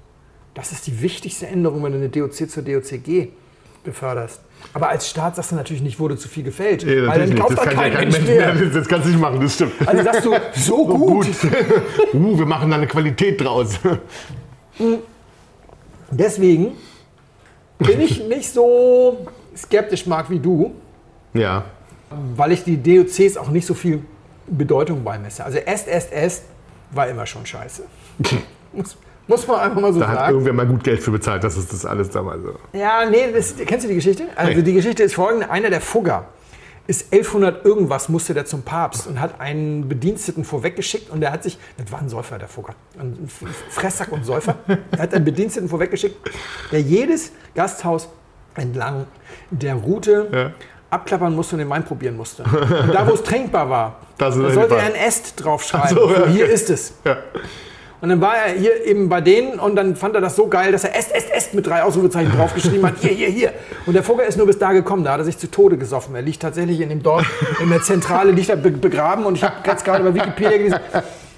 [0.53, 3.31] Das ist die wichtigste Änderung, wenn du eine DOC zur DOCG
[3.85, 4.41] beförderst.
[4.73, 7.51] Aber als Staat sagst du natürlich nicht, wurde zu viel gefälscht, Nee, weil dann kauft
[7.51, 8.53] Das doch kann ja kein kein Mensch mehr.
[8.53, 8.65] mehr.
[8.69, 9.73] Das kannst du nicht machen, das stimmt.
[9.85, 11.27] Also sagst du, so gut.
[12.13, 13.79] uh, wir machen da eine Qualität draus.
[16.11, 16.73] Deswegen
[17.79, 20.73] bin ich nicht so skeptisch, Marc, wie du,
[21.33, 21.63] Ja.
[22.35, 24.01] weil ich die DOCs auch nicht so viel
[24.47, 25.43] Bedeutung beimesse.
[25.43, 26.43] Also Est, Est, Est
[26.91, 27.83] war immer schon scheiße.
[28.73, 28.95] muss,
[29.27, 30.31] muss man einfach mal so Da hat sagen.
[30.33, 32.53] irgendwer mal gut Geld für bezahlt, das ist das alles damals so.
[32.77, 34.23] Ja, nee, das, kennst du die Geschichte?
[34.35, 34.61] Also Nee.
[34.63, 35.49] die Geschichte ist folgende.
[35.49, 36.25] Einer der Fugger
[36.87, 41.41] ist 1100 irgendwas, musste der zum Papst und hat einen Bediensteten vorweggeschickt und der hat
[41.41, 44.55] sich, das war ein Säufer, der Fugger, ein F- Fresssack und Säufer,
[44.91, 46.15] er hat einen Bediensteten vorweggeschickt,
[46.71, 48.07] der jedes Gasthaus
[48.53, 49.07] entlang
[49.49, 50.51] der Route Ja.
[50.91, 52.43] abklappern musste und den Wein probieren musste.
[52.43, 55.97] Und da, wo es trinkbar war, da sollte er ein Est draufschreiben.
[55.97, 56.53] So, ja, Hier okay.
[56.53, 56.93] ist es.
[57.03, 57.17] Ja.
[58.01, 60.71] Und dann war er hier eben bei denen und dann fand er das so geil,
[60.71, 62.95] dass er Est, Est, Est mit drei Ausrufezeichen draufgeschrieben hat.
[62.99, 63.53] Hier, hier, hier.
[63.85, 65.03] Und der Vogel ist nur bis da gekommen.
[65.03, 66.13] Da hat er sich zu Tode gesoffen.
[66.15, 67.25] Er liegt tatsächlich in dem Dorf,
[67.61, 69.25] in der Zentrale, liegt er be begraben.
[69.25, 70.79] Und ich habe jetzt gerade bei Wikipedia gelesen,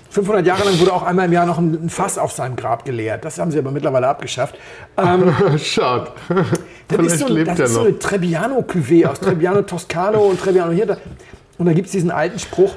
[0.10, 2.86] 500 Jahre lang wurde auch einmal im Jahr noch ein ein Fass auf seinem Grab
[2.86, 3.24] geleert.
[3.24, 4.56] Das haben sie aber mittlerweile abgeschafft.
[5.58, 6.12] Schade.
[6.88, 10.98] Das ist, so, lebt das ist so eine Trebbiano-Cuvée aus Trebbiano Toscano und Trebbiano hier.
[11.58, 12.76] Und da gibt es diesen alten Spruch,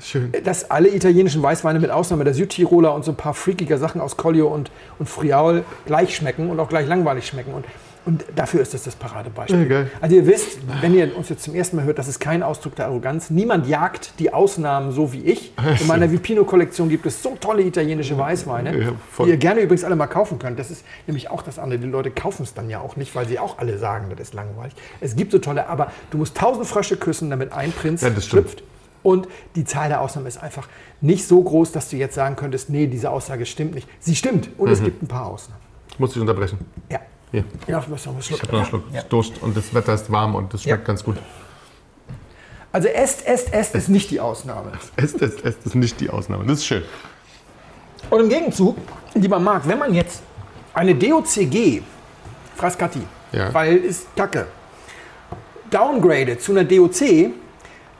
[0.00, 0.32] Schön.
[0.44, 4.16] dass alle italienischen Weißweine mit Ausnahme der Südtiroler und so ein paar freakiger Sachen aus
[4.16, 7.52] Collio und, und Friaul gleich schmecken und auch gleich langweilig schmecken.
[7.52, 7.66] Und,
[8.06, 9.66] und dafür ist das das Paradebeispiel.
[9.66, 9.90] Geil.
[10.00, 12.74] Also ihr wisst, wenn ihr uns jetzt zum ersten Mal hört, das ist kein Ausdruck
[12.76, 13.28] der Arroganz.
[13.30, 15.52] Niemand jagt die Ausnahmen so wie ich.
[15.80, 18.92] In meiner Vipino-Kollektion gibt es so tolle italienische Weißweine, Ja,
[19.24, 20.58] die ihr gerne übrigens alle mal kaufen könnt.
[20.58, 21.78] Das ist nämlich auch das andere.
[21.80, 24.34] Die Leute kaufen es dann ja auch nicht, weil sie auch alle sagen, das ist
[24.34, 24.74] langweilig.
[25.00, 28.62] Es gibt so tolle, aber du musst tausend Frösche küssen, damit ein Prinz Ja, schlüpft.
[29.02, 30.68] Und die Zahl der Ausnahmen ist einfach
[31.00, 33.88] nicht so groß, dass du jetzt sagen könntest, nee, diese Aussage stimmt nicht.
[34.00, 34.72] Sie stimmt und Mhm.
[34.72, 35.60] es gibt ein paar Ausnahmen.
[35.98, 36.58] Muss ich unterbrechen.
[36.90, 37.00] Ja.
[37.32, 37.44] Hier.
[37.66, 38.38] Ja, ich muss noch einen Schluck.
[38.42, 40.84] Ich habe noch einen Schluck Durst und das Wetter ist warm und das schmeckt Ja.
[40.86, 41.16] ganz gut.
[42.72, 44.72] Also Est, Est, Est ist nicht die Ausnahme.
[44.96, 46.44] Es, es, es ist nicht die Ausnahme.
[46.44, 46.82] Das ist schön.
[48.10, 48.76] Und im Gegenzug,
[49.14, 50.22] lieber Marc, wenn man jetzt
[50.74, 51.82] eine DOCG,
[52.54, 53.00] Frascati,
[53.32, 53.52] Ja.
[53.54, 54.46] weil ist Kacke,
[55.70, 57.30] downgradet zu einer DOC,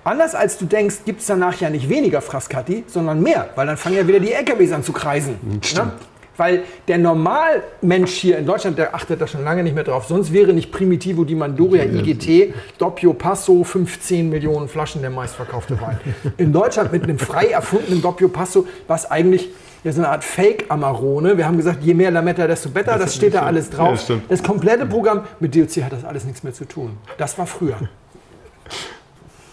[0.04, 3.76] anders als du denkst, gibt es danach ja nicht weniger Frascati, sondern mehr, weil dann
[3.76, 5.38] fangen ja wieder die LKWs an zu kreisen.
[5.62, 5.86] Stimmt.
[5.86, 5.92] Ne?
[6.36, 10.06] Weil der Normalmensch hier in Deutschland, der achtet da schon lange nicht mehr drauf.
[10.06, 15.98] Sonst wäre nicht Primitivo di Mandoria IGT Doppio Passo 15 Millionen Flaschen der meistverkaufte Wein.
[16.36, 19.48] In Deutschland mit einem frei erfundenen Doppio Passo, was eigentlich
[19.84, 21.36] ja, so eine Art Fake-Amarone.
[21.38, 22.98] Wir haben gesagt, je mehr Lametta, desto besser.
[22.98, 24.00] Das steht da alles Ja, drauf.
[24.00, 24.24] stimmt.
[24.28, 26.98] Das komplette Programm mit DOC hat das alles nichts mehr zu tun.
[27.18, 27.76] Das war früher.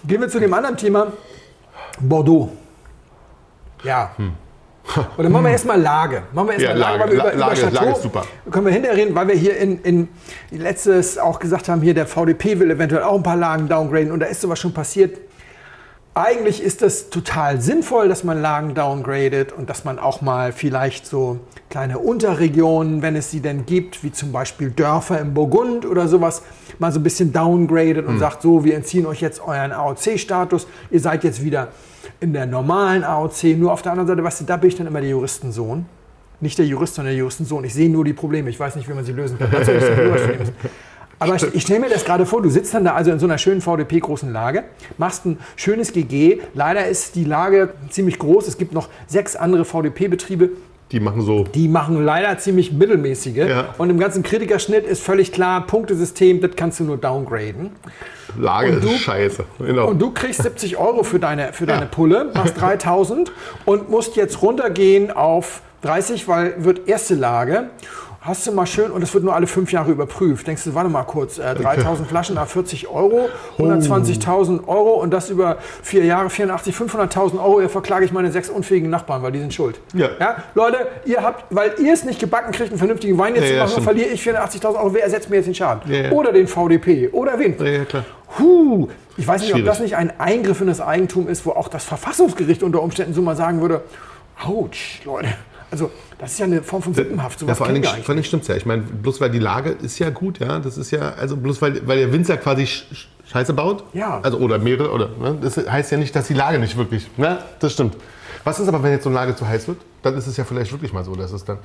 [0.05, 1.13] Gehen wir zu dem anderen Thema.
[1.99, 2.49] Bordeaux.
[3.83, 4.11] Ja.
[5.17, 6.23] Oder machen wir erstmal Lage.
[6.33, 6.79] Machen wir erstmal.
[6.79, 7.13] Ja, Lage, Lage.
[7.13, 8.23] über, La- Lage- über Chateau Lage ist super.
[8.51, 10.07] können wir hinterher reden, weil wir hier in, in
[10.51, 14.19] letztes auch gesagt haben, hier der VDP will eventuell auch ein paar Lagen downgraden und
[14.19, 15.17] da ist sowas schon passiert.
[16.15, 21.07] Eigentlich ist das total sinnvoll, dass man Lagen downgradet und dass man auch mal vielleicht
[21.07, 21.39] so
[21.71, 26.43] kleine Unterregionen, wenn es sie denn gibt, wie zum Beispiel Dörfer im Burgund oder sowas,
[26.77, 30.99] mal so ein bisschen downgradet und sagt, so, wir entziehen euch jetzt euren AOC-Status, ihr
[30.99, 31.69] seid jetzt wieder
[32.23, 33.57] in der normalen AOC.
[33.57, 35.85] Nur auf der anderen Seite, weißt du, da bin ich dann immer der Juristensohn.
[36.39, 37.63] Nicht der Jurist, sondern der Juristensohn.
[37.65, 38.49] Ich sehe nur die Probleme.
[38.49, 39.51] Ich weiß nicht, wie man sie lösen kann.
[39.51, 40.55] Dazu ich müssen.
[41.19, 43.25] Aber ich, ich stelle mir das gerade vor, du sitzt dann da also in so
[43.25, 44.63] einer schönen VDP-großen Lage,
[44.97, 46.39] machst ein schönes GG.
[46.53, 48.47] Leider ist die Lage ziemlich groß.
[48.47, 50.49] Es gibt noch sechs andere VDP-Betriebe,
[50.93, 51.43] Die machen so.
[51.43, 53.35] die machen leider ziemlich mittelmäßige.
[53.35, 53.73] Ja.
[53.79, 57.71] Und im ganzen Kritikerschnitt ist völlig klar, Punktesystem, das kannst du nur downgraden.
[58.37, 59.43] Lage du- ist scheiße.
[59.59, 59.87] Genau.
[59.89, 63.31] Und du kriegst 70 Euro für deine, für deine Pulle, machst 3000
[63.65, 67.69] und musst jetzt runtergehen auf 30, weil wird erste Lage.
[68.25, 70.47] Hast du mal schön, und es wird nur alle fünf Jahre überprüft.
[70.47, 75.29] Denkst du, warte mal kurz, äh, 3000 Flaschen nach 40 Euro, 120.000 Euro und das
[75.29, 77.59] über vier Jahre, 84, 500.000 Euro.
[77.59, 79.77] Hier verklage ich meine sechs unfähigen Nachbarn, weil die sind schuld.
[79.93, 80.07] Ja.
[80.55, 83.53] Leute, ihr habt, weil ihr es nicht gebacken kriegt, einen vernünftigen Wein jetzt Ja, zu
[83.55, 83.83] ja, machen, stimmt.
[83.83, 84.93] verliere ich 84.000 Euro.
[84.93, 85.91] Wer ersetzt mir jetzt den Schaden?
[85.91, 86.11] Ja, ja.
[86.11, 87.09] Oder den VDP?
[87.09, 87.57] Oder wen?
[87.59, 88.05] ja, ja, klar.
[88.39, 91.67] Huh, ich weiß nicht, ob das nicht ein Eingriff in das Eigentum ist, wo auch
[91.67, 93.81] das Verfassungsgericht unter Umständen so mal sagen würde,
[94.47, 94.69] ouch,
[95.03, 95.27] Leute.
[95.73, 97.39] Also, das ist ja eine Form von Sippenhaft.
[97.41, 98.55] Ja, Sowas vor allen Dingen, Dingen stimmt's ja.
[98.55, 100.59] Ich meine, bloß weil die Lage ist ja gut, ja.
[100.59, 103.83] Das ist ja, also bloß weil, weil der Winzer quasi Sch- Sch- Scheiße baut.
[103.93, 104.19] Ja.
[104.21, 105.09] Also oder mehrere, oder.
[105.19, 105.39] Ne?
[105.41, 107.09] Das heißt ja nicht, dass die Lage nicht wirklich.
[107.17, 107.39] Ne?
[107.59, 107.97] Das stimmt.
[108.43, 109.77] Was ist aber, wenn jetzt so ein Lager zu heiß wird?
[110.03, 111.57] Dann ist es ja vielleicht wirklich mal so, dass es dann.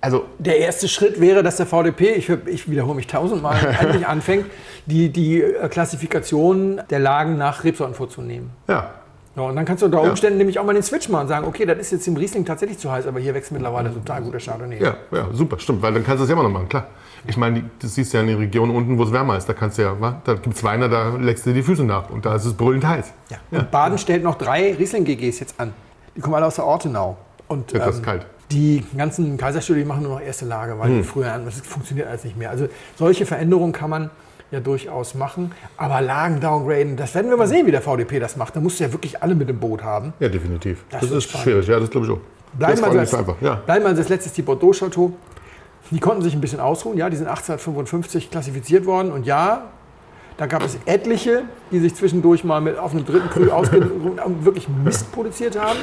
[0.00, 4.46] Also, Der erste Schritt wäre, dass der VDP, ich, ich wiederhole mich tausendmal, endlich anfängt,
[4.86, 8.50] die, die äh, Klassifikation der Lagen nach Rebsorten vorzunehmen.
[8.68, 8.94] ja.
[9.40, 11.46] Ja, und dann kannst du unter Umständen nämlich auch mal den Switch machen und sagen,
[11.46, 14.38] okay, das ist jetzt im Riesling tatsächlich zu heiß, aber hier wächst mittlerweile total guter
[14.38, 14.82] Chardonnay.
[14.82, 16.86] Ja, ja, super, stimmt, weil dann kannst du es ja immer noch machen, klar.
[17.26, 19.46] Ich meine, die- das siehst du ja in den Regionen unten, wo es wärmer ist.
[19.48, 22.10] Da kannst du ja, da gibt es Weine, da leckst du dir die Füße nach
[22.10, 23.12] und da ist es brüllend heiß.
[23.30, 23.38] Ja.
[23.58, 25.72] Und Baden stellt noch drei Riesling-GGs jetzt an.
[26.16, 27.16] Die kommen alle aus der Ortenau.
[27.48, 28.26] Und, Jetzt ist es ähm, kalt.
[28.50, 32.36] Die ganzen Kaiserstudien machen nur noch erste Lage, weil die früher, das funktioniert alles nicht
[32.36, 32.50] mehr.
[32.50, 34.10] Also solche Veränderungen kann man
[34.50, 35.52] ja durchaus machen.
[35.76, 38.56] Aber Lagen downgraden, das werden wir mal sehen, wie der VDP das macht.
[38.56, 40.12] Da musst du ja wirklich alle mit im Boot haben.
[40.20, 40.84] Ja, definitiv.
[40.90, 41.44] Das Das, ist spannend.
[41.44, 42.18] schwierig, ja, das glaube ich auch.
[42.66, 43.12] allem als.
[43.40, 43.62] Ja.
[43.66, 45.12] als letztes die Bordeaux Chateau.
[45.90, 46.96] Die konnten sich ein bisschen ausruhen.
[46.98, 49.10] Ja, die sind 1855 klassifiziert worden.
[49.10, 49.66] Und ja,
[50.36, 54.44] da gab es etliche, die sich zwischendurch mal mit auf einem dritten Cru ausgeruht und
[54.44, 55.78] wirklich Mist produziert haben.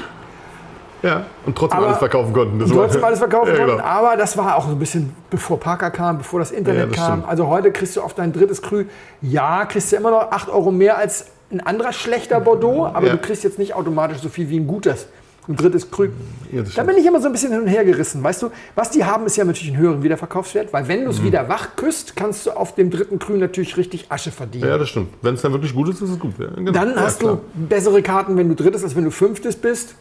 [1.03, 2.59] Ja, und trotzdem Aber- alles verkaufen konnten.
[2.59, 3.71] Das trotzdem alles verkaufen ja, konnten.
[3.77, 3.83] genau.
[3.83, 6.97] Aber das war auch so ein bisschen bevor Parker kam, bevor das Ja, Internet das
[6.97, 7.11] kam.
[7.19, 7.29] stimmt.
[7.29, 8.83] Also heute kriegst du auf dein drittes Cru,
[9.21, 13.13] ja, kriegst du immer noch 8 Euro mehr als ein anderer schlechter Bordeaux, aber Ja.
[13.13, 15.07] du kriegst jetzt nicht automatisch so viel wie ein gutes.
[15.49, 16.07] Ein drittes Cru.
[16.51, 18.21] Ja, da bin ich immer so ein bisschen hin und her gerissen.
[18.21, 21.11] Weißt du, was die haben, ist ja natürlich einen höheren Wiederverkaufswert, weil wenn du Mhm.
[21.11, 24.67] es wieder wach küsst, kannst du auf dem dritten Cru natürlich richtig Asche verdienen.
[24.67, 25.07] Ja, das stimmt.
[25.21, 26.33] Wenn es dann wirklich gut ist, ist es gut.
[26.37, 26.73] Ja, genau.
[26.73, 27.35] Dann ja, hast klar.
[27.55, 29.95] du bessere Karten, wenn du drittes, als wenn du fünftes bist.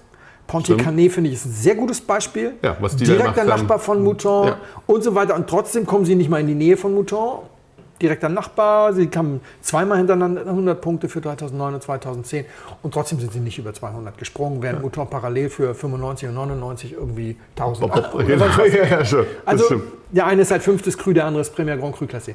[0.46, 0.82] Ponte Stimmt.
[0.82, 2.52] Canet finde ich ist ein sehr gutes Beispiel.
[2.62, 3.44] Ja, was die Direkter.
[3.44, 4.56] Nachbar von Mouton Ja.
[4.87, 5.35] und so weiter.
[5.35, 7.40] Und trotzdem kommen sie nicht mal in die Nähe von Mouton.
[8.00, 12.44] Direkter Nachbar, sie kamen zweimal hintereinander 100 Punkte für 2009 und 2010
[12.82, 16.92] und trotzdem sind sie nicht über 200 gesprungen, während Mouton parallel für 95 und 99
[16.92, 17.90] irgendwie 1000.
[17.90, 18.96] Bob, ja, ja, ja.
[18.98, 19.14] Das
[19.46, 19.80] Also
[20.11, 22.35] der eine ist halt fünftes Cru, der andere ist Premier Grand Cru Classé.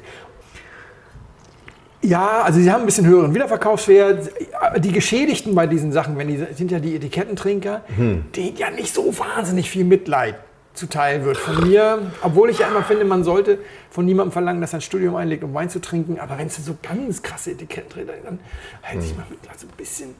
[2.02, 4.30] Ja, also sie haben ein bisschen höheren Wiederverkaufswert.
[4.60, 8.24] Aber Die Geschädigten bei diesen Sachen, wenn die sind ja die Etikettentrinker, Hm.
[8.34, 10.34] denen ja nicht so wahnsinnig viel Mitleid
[10.74, 11.98] zuteil wird von mir.
[12.22, 13.58] Obwohl ich ja immer finde, man sollte
[13.90, 16.18] von niemandem verlangen, dass er ein Studium einlegt, um Wein zu trinken.
[16.18, 18.38] Aber wenn es so ganz krasse Etiketten dann
[18.82, 19.04] halte Hm.
[19.04, 20.14] ich mal mit so ein bisschen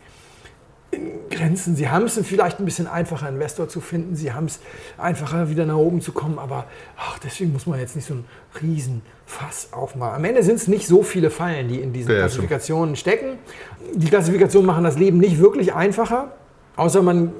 [0.92, 1.74] in Grenzen.
[1.74, 4.14] Sie haben es vielleicht ein bisschen einfacher, Investor zu finden.
[4.14, 4.60] Sie haben es
[4.98, 6.38] einfacher, wieder nach oben zu kommen.
[6.38, 8.24] Aber ach, deswegen muss man jetzt nicht so einen
[8.62, 10.16] riesen Fass aufmachen.
[10.16, 13.38] Am Ende sind es nicht so viele Fallen, die in diesen Ja, Klassifikationen stecken.
[13.94, 16.32] Die Klassifikationen machen das Leben nicht wirklich einfacher,
[16.76, 17.32] außer man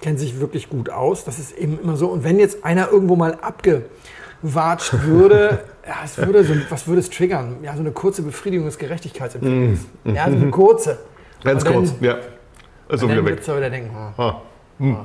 [0.00, 1.24] kennt sich wirklich gut aus.
[1.24, 2.08] Das ist eben immer so.
[2.08, 7.10] Und wenn jetzt einer irgendwo mal abgewatscht würde, ja, es würde so, was würde es
[7.10, 7.56] triggern?
[7.62, 9.80] Ja, so eine kurze Befriedigung des Gerechtigkeitsempfindens.
[10.04, 10.98] Ja, so eine kurze.
[11.44, 12.16] Ganz kurz, ja.
[12.88, 13.36] Ist auch dann wieder weg.
[13.36, 14.12] wird er wieder denken, ah,
[14.80, 15.04] Ah.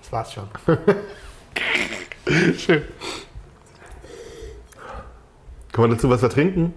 [0.00, 0.44] das war's schon.
[2.56, 2.82] Schön.
[5.72, 6.74] Können wir dazu was vertrinken?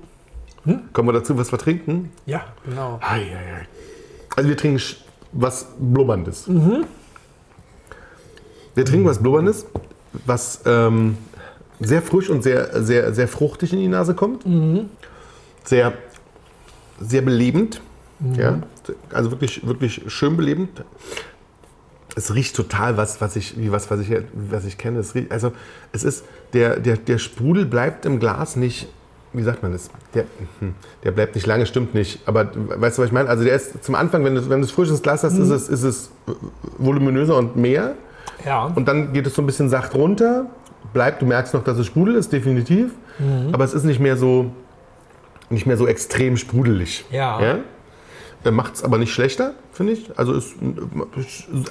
[0.63, 0.91] Hm?
[0.93, 2.11] Können wir dazu was vertrinken?
[2.25, 2.97] Ja, genau.
[3.01, 3.67] Ei, ei, ei.
[4.35, 4.97] Also wir trinken sch-
[5.31, 6.47] was Blubberndes.
[6.47, 6.85] Mhm.
[8.73, 9.65] Wir trinken was Blubberndes,
[10.25, 11.17] was ähm,
[11.79, 14.45] sehr frisch und sehr, sehr, sehr fruchtig in die Nase kommt.
[14.45, 14.89] Mhm.
[15.63, 15.93] Sehr,
[16.99, 17.81] sehr belebend.
[18.19, 18.63] Mhm.
[18.87, 18.95] Ja?
[19.11, 20.83] Also wirklich, wirklich schön belebend.
[22.15, 24.99] Es riecht total was, was ich, wie was, was ich, was ich kenne.
[24.99, 25.51] Es riecht, also
[25.91, 28.87] es ist, der, der, der Sprudel bleibt im Glas nicht,
[29.33, 29.89] wie sagt man das?
[30.13, 30.23] Der,
[30.59, 32.21] hm, der bleibt nicht lange, stimmt nicht.
[32.25, 33.27] Aber weißt du, was ich meine?
[33.27, 35.67] Also der ist zum Anfang, wenn du, wenn du es frisches Glas hast, ist, es,
[35.67, 36.11] ist es
[36.77, 37.95] voluminöser und mehr.
[38.45, 38.65] Ja.
[38.65, 40.45] Und dann geht es so ein bisschen sacht runter.
[40.93, 42.91] Bleibt, du merkst noch, dass es Sprudel ist, definitiv.
[43.51, 44.51] Aber es ist nicht mehr so,
[45.49, 47.05] nicht mehr so extrem sprudelig.
[47.11, 47.57] Ja.
[48.51, 50.09] Macht es aber nicht schlechter, finde ich.
[50.17, 50.53] Also ist,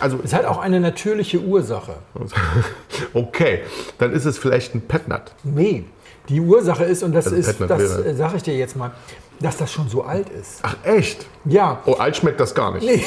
[0.00, 1.94] also Es hat auch eine natürliche Ursache.
[3.14, 3.60] okay,
[3.98, 5.32] dann ist es vielleicht ein Petnat.
[5.44, 5.84] Nee,
[6.28, 8.92] die Ursache ist, und das Also ist, das sage ich dir jetzt mal,
[9.40, 10.60] dass das schon so alt ist.
[10.62, 11.26] Ach echt?
[11.44, 11.80] Ja.
[11.86, 13.04] Oh, alt schmeckt das gar nicht.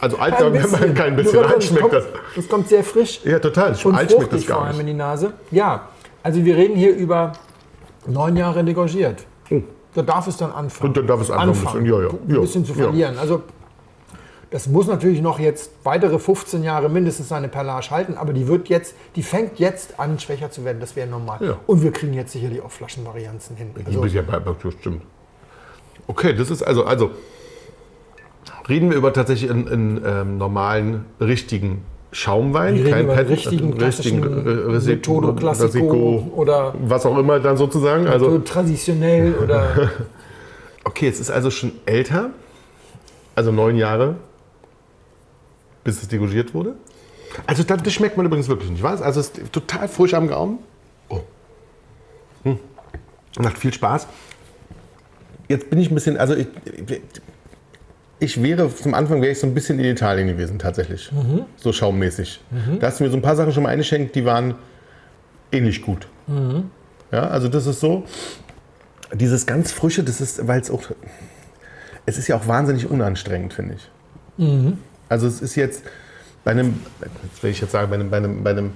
[0.00, 1.34] Also alt Kein bisschen, kein bisschen.
[1.40, 2.04] Nur alt schmeckt kommt, das.
[2.36, 3.74] Das kommt sehr frisch Ja, total.
[3.84, 4.94] und alt schmeckt das fruchtig vor gar allem in nicht.
[4.94, 5.32] die Nase.
[5.50, 5.88] Ja,
[6.22, 7.32] also wir reden hier über
[8.06, 9.24] neun Jahre degorgiert.
[9.94, 10.88] Da darf es dann anfangen.
[10.88, 13.18] Und dann darf es anfangen, ein bisschen, ja, ja, ein bisschen zu verlieren.
[13.18, 13.42] Also
[14.54, 18.68] das muss natürlich noch jetzt weitere 15 Jahre mindestens seine Perlage halten, aber die wird
[18.68, 20.78] jetzt, die fängt jetzt an, schwächer zu werden.
[20.78, 21.38] Das wäre normal.
[21.40, 21.56] Ja.
[21.66, 23.70] Und wir kriegen jetzt sicherlich auch Flaschenvarianzen hin.
[23.76, 25.02] Die Also, ja bei, bei stimmt.
[26.06, 27.10] Okay, das ist also, also
[28.68, 33.84] reden wir über tatsächlich einen, einen ähm, normalen, richtigen Schaumwein, wir den Pet- richtigen, äh,
[33.84, 38.04] Resi- Metodo Classico oder was auch immer dann sozusagen.
[38.04, 39.90] so Also, traditionell oder
[40.84, 42.30] okay, es ist also schon älter,
[43.34, 44.14] also neun Jahre,
[45.82, 46.76] bis es degorgiert wurde.
[47.48, 49.02] Also das, das schmeckt man übrigens wirklich nicht, was?
[49.02, 50.60] Also es ist total frisch am Gaumen.
[51.08, 51.18] Oh.
[52.44, 52.58] Hm.
[53.40, 54.06] Macht viel Spaß.
[55.48, 57.00] Jetzt bin ich ein bisschen, also ich, ich
[58.20, 61.10] wäre, zum Anfang wäre ich so ein bisschen in Italien gewesen, tatsächlich.
[61.56, 62.40] So schaummäßig.
[62.80, 64.54] Da hast du mir so ein paar Sachen schon mal eingeschenkt, die waren
[65.52, 66.06] ähnlich gut.
[67.12, 68.04] Ja, also das ist so.
[69.12, 70.82] Dieses ganz Frische, das ist, weil es auch.
[72.06, 73.90] Es ist ja auch wahnsinnig unanstrengend, finde ich.
[75.08, 75.82] Also es ist jetzt
[76.44, 76.80] bei einem,
[77.22, 78.72] jetzt will ich jetzt sagen, bei einem, bei einem, bei einem,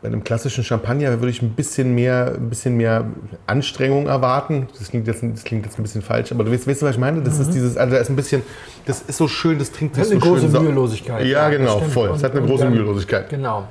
[0.00, 3.04] bei einem klassischen Champagner würde ich ein bisschen mehr, ein bisschen mehr
[3.46, 4.68] Anstrengung erwarten.
[4.78, 6.94] Das klingt jetzt, das klingt jetzt ein bisschen falsch, aber du weißt, weißt du, was
[6.94, 7.20] ich meine?
[7.22, 8.42] Das ist dieses, also da ist ein bisschen,
[8.86, 10.52] das ist so schön, das trinkt Das sich ist so eine große schön.
[10.52, 11.26] sau- Mühelosigkeit.
[11.26, 11.92] Ja, genau, stimmt.
[11.92, 12.10] voll.
[12.10, 13.28] Es hat eine große dann- Mühelosigkeit.
[13.28, 13.66] Genau.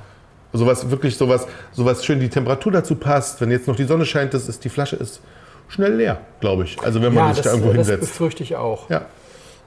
[0.54, 3.40] Sowas wirklich, sowas, sowas schön die Temperatur dazu passt.
[3.40, 5.22] Wenn jetzt noch die Sonne scheint, das ist, die Flasche ist
[5.70, 6.78] schnell leer, glaube ich.
[6.82, 8.02] Also wenn man Ja, sich das, da irgendwo das hinsetzt.
[8.12, 8.90] befürchte ich auch.
[8.90, 9.06] Ja.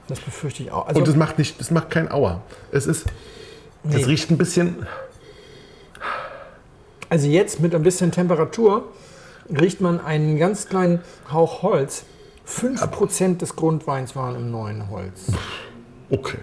[0.07, 0.87] Das befürchte ich auch.
[0.87, 2.41] Also, Und es macht nicht, es macht kein Aua.
[2.71, 3.05] Es ist,
[3.89, 4.03] es Nee.
[4.03, 4.75] riecht ein bisschen.
[7.11, 8.85] Also jetzt mit ein bisschen Temperatur
[9.49, 12.05] riecht man einen ganz kleinen Hauch Holz.
[12.47, 15.31] 5% des Grundweins waren im neuen Holz.
[16.09, 16.39] Okay.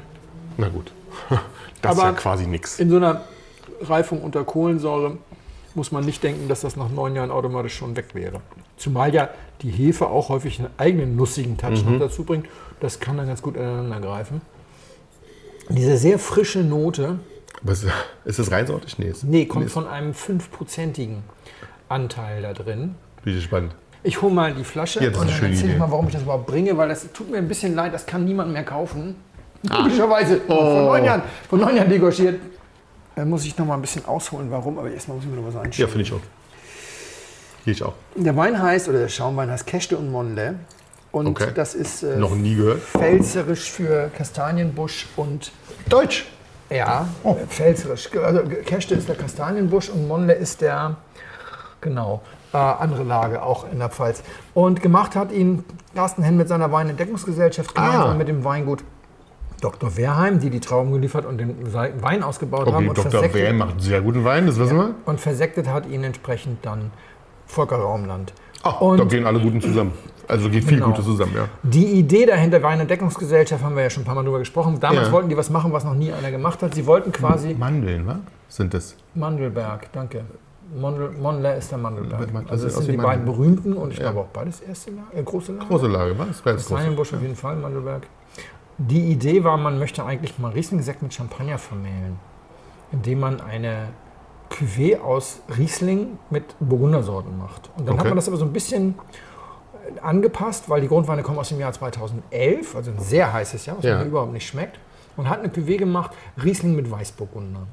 [0.56, 0.92] Na gut.
[1.80, 2.80] Das ist Aber- ja quasi nichts.
[2.80, 3.20] In so einer
[3.82, 5.16] Reifung unter Kohlensäure
[5.76, 8.40] muss man nicht denken, dass das nach neun Jahren automatisch schon weg wäre.
[8.76, 9.28] Zumal ja
[9.62, 11.92] die Hefe auch häufig einen eigenen nussigen Touch Mhm.
[11.92, 12.46] noch dazu bringt.
[12.80, 14.40] Das kann dann ganz gut ineinander greifen.
[15.68, 17.20] Diese sehr frische Note,
[17.62, 17.84] Was,
[18.24, 18.98] ist das reinsortig?
[18.98, 19.06] Nee.
[19.08, 21.22] ist- nee, kommt ist- von einem fünfprozentigen
[21.88, 22.94] Anteil da drin.
[23.24, 23.74] Bin ich gespannt.
[24.04, 26.22] Ich hole mal die Flasche Ja, ist und dann erzähle ich mal, warum ich das
[26.22, 29.16] überhaupt bringe, weil das tut mir ein bisschen leid, das kann niemand mehr kaufen.
[29.64, 30.54] Logischerweise, Oh.
[30.54, 32.40] von neun Jahren, von neun Jahren degorgiert.
[33.16, 35.48] Da muss ich noch mal ein bisschen ausholen, warum, aber erstmal muss ich mir noch
[35.48, 35.90] was Ja, einschieben.
[35.90, 36.20] finde ich auch.
[37.64, 37.94] Gehe ich auch.
[38.14, 40.54] Der Wein heißt, oder der Schaumwein heißt Kechte und Monle.
[41.10, 41.48] Und Okay.
[41.54, 42.80] das ist äh, Noch nie gehört.
[42.80, 45.50] pfälzerisch für Kastanienbusch und
[45.88, 46.26] Deutsch.
[46.70, 47.34] Ja, Oh.
[47.48, 48.10] pfälzerisch.
[48.22, 50.96] Also Kechte ist der Kastanienbusch und Monle ist der,
[51.80, 54.22] genau, äh, andere Lage auch in der Pfalz.
[54.54, 58.14] Und gemacht hat ihn Carsten Henn mit seiner Weinentdeckungsgesellschaft gemeinsam Ah.
[58.14, 58.84] mit dem Weingut
[59.60, 59.96] Dr.
[59.96, 62.88] Wehrheim, die die Trauben geliefert und den Wein ausgebaut haben.
[62.88, 63.34] Okay, Und Dr.
[63.34, 64.94] Wähn macht sehr guten Wein, das wissen wir.
[65.04, 66.92] und versektet hat ihn entsprechend dann
[67.46, 68.32] Volker Raumland.
[68.62, 69.92] Ah, Und- da gehen alle Guten zusammen.
[70.28, 70.90] Also geht viel Genau.
[70.90, 71.48] Gutes zusammen, ja.
[71.62, 74.78] Die Idee dahinter Weinentdeckungsgesellschaft haben wir ja schon ein paar Mal drüber gesprochen.
[74.78, 75.12] Damals Ja.
[75.12, 76.74] wollten die was machen, was noch nie einer gemacht hat.
[76.74, 78.18] Sie wollten quasi Mandeln, wa?
[78.48, 78.94] Sind das?
[79.14, 80.24] Mandelberg, danke.
[80.78, 82.28] Mondel, Mondler ist der Mandelberg.
[82.42, 85.22] Das Also das sind die beiden berühmten und ich glaube auch beides erste Lage, äh,
[85.22, 85.66] große Lage.
[85.66, 86.26] Große Lage, wa?
[86.26, 86.76] Das war jetzt groß.
[86.76, 88.06] Kastanienbusch auf jeden Fall, Mandelberg.
[88.76, 92.18] Die Idee war, man möchte eigentlich mal Riesling-Sekt mit Champagner vermählen,
[92.92, 93.88] indem man eine
[94.50, 97.70] Cuvée aus Riesling mit Burgundersorten macht.
[97.76, 98.08] Und dann hat Okay.
[98.10, 98.94] man das aber so ein bisschen
[100.02, 103.84] angepasst, weil die Grundweine kommen aus dem Jahr 2011, also ein sehr heißes Jahr, was
[103.84, 103.98] Ja.
[103.98, 104.78] mir überhaupt nicht schmeckt.
[105.16, 107.66] Und hat eine Cuvée gemacht, Riesling mit Weißburgunder.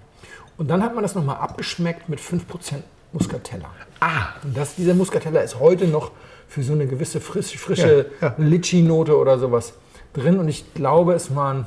[0.58, 3.70] Und dann hat man das nochmal abgeschmeckt mit 5% Muscatella.
[4.00, 6.12] Ah, Und das, dieser Muscatella ist heute noch
[6.48, 8.36] für so eine gewisse frisch, frische Ja, ja.
[8.38, 9.74] Litchi-Note oder sowas
[10.14, 10.40] drin.
[10.40, 11.66] Und ich glaube, es waren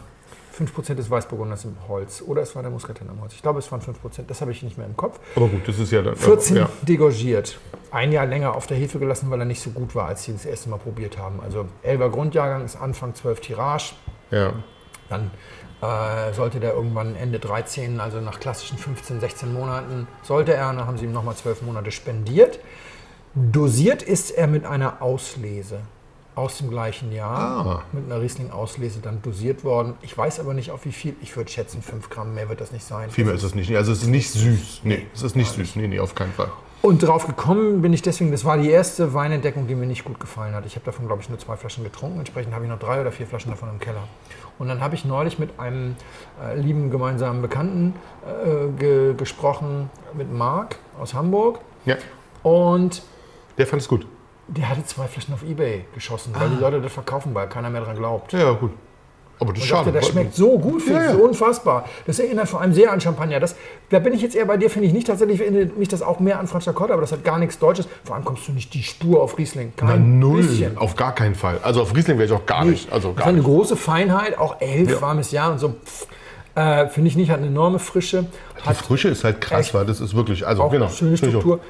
[0.58, 2.22] 5% des Weißburgunders im Holz.
[2.26, 3.34] Oder es war der Muscatella im Holz.
[3.34, 3.94] Ich glaube, es waren 5%.
[4.26, 5.20] Das habe ich nicht mehr im Kopf.
[5.36, 6.16] aber gut, das ist ja dann.
[6.16, 6.68] 14 Ja.
[6.82, 7.58] degorgiert.
[7.90, 10.32] Ein Jahr länger auf der Hefe gelassen, weil er nicht so gut war, als sie
[10.32, 11.40] das erste Mal probiert haben.
[11.40, 13.94] Also 11er Grundjahrgang ist Anfang 12 Tirage.
[14.30, 14.52] ja.
[15.08, 15.30] Dann
[15.80, 20.86] äh, sollte der irgendwann Ende 13, also nach klassischen 15, 16 Monaten, sollte er, dann
[20.86, 22.58] haben sie ihm nochmal 12 Monate spendiert.
[23.34, 25.78] Dosiert ist er mit einer Auslese
[26.38, 27.82] aus dem gleichen Jahr, Ah.
[27.92, 29.94] mit einer Riesling-Auslese dann dosiert worden.
[30.02, 31.16] Ich weiß aber nicht, auf wie viel.
[31.20, 33.10] Ich würde schätzen, 5 Gramm mehr wird das nicht sein.
[33.10, 33.74] Viel mehr ist es nicht.
[33.76, 34.80] Also es ist nicht süß.
[34.84, 35.76] Nee, es ist nicht süß.
[35.76, 36.48] Nee, nee, auf keinen Fall.
[36.80, 40.20] Und drauf gekommen bin ich deswegen, das war die erste Weinentdeckung, die mir nicht gut
[40.20, 40.64] gefallen hat.
[40.64, 42.20] Ich habe davon, glaube ich, nur zwei Flaschen getrunken.
[42.20, 44.04] Entsprechend habe ich noch drei oder vier Flaschen davon im Keller.
[44.60, 45.96] Und dann habe ich neulich mit einem
[46.40, 51.58] äh, lieben gemeinsamen Bekannten äh, ge gesprochen, mit Marc aus Hamburg.
[51.84, 51.96] Ja,
[52.44, 53.02] Und
[53.58, 54.06] der fand es gut.
[54.48, 57.82] Der hatte zwei Flaschen auf Ebay geschossen, weil die Leute das verkaufen, weil keiner mehr
[57.82, 58.32] dran glaubt.
[58.32, 58.72] Ja, gut.
[59.40, 59.98] Aber das Ich dachte, schade.
[60.00, 61.16] das schmeckt so gut, finde Ja, ich, ja.
[61.16, 61.84] so unfassbar.
[62.06, 63.38] Das erinnert vor allem sehr an Champagner.
[63.38, 63.54] Das,
[63.88, 65.06] da bin ich jetzt eher bei dir, finde ich nicht.
[65.06, 67.86] Tatsächlich erinnert mich das auch mehr an Franciacorta, aber das hat gar nichts Deutsches.
[68.02, 69.72] Vor allem kommst du nicht die Spur auf Riesling.
[69.80, 70.42] Na, Kein null.
[70.42, 70.76] bisschen.
[70.76, 71.60] Auf gar keinen Fall.
[71.62, 72.90] Also auf Riesling wäre ich auch gar nicht.
[72.92, 73.46] Also Das gar hat eine nicht.
[73.46, 75.00] große Feinheit, auch elf, Ja.
[75.02, 75.68] warmes Jahr und so.
[75.84, 76.08] Pff,
[76.56, 78.24] Äh, finde ich nicht, hat eine enorme Frische.
[78.68, 80.88] Die Frische ist halt krass, weil das ist wirklich, also auch genau.
[80.88, 81.16] schöne.
[81.16, 81.60] Struktur.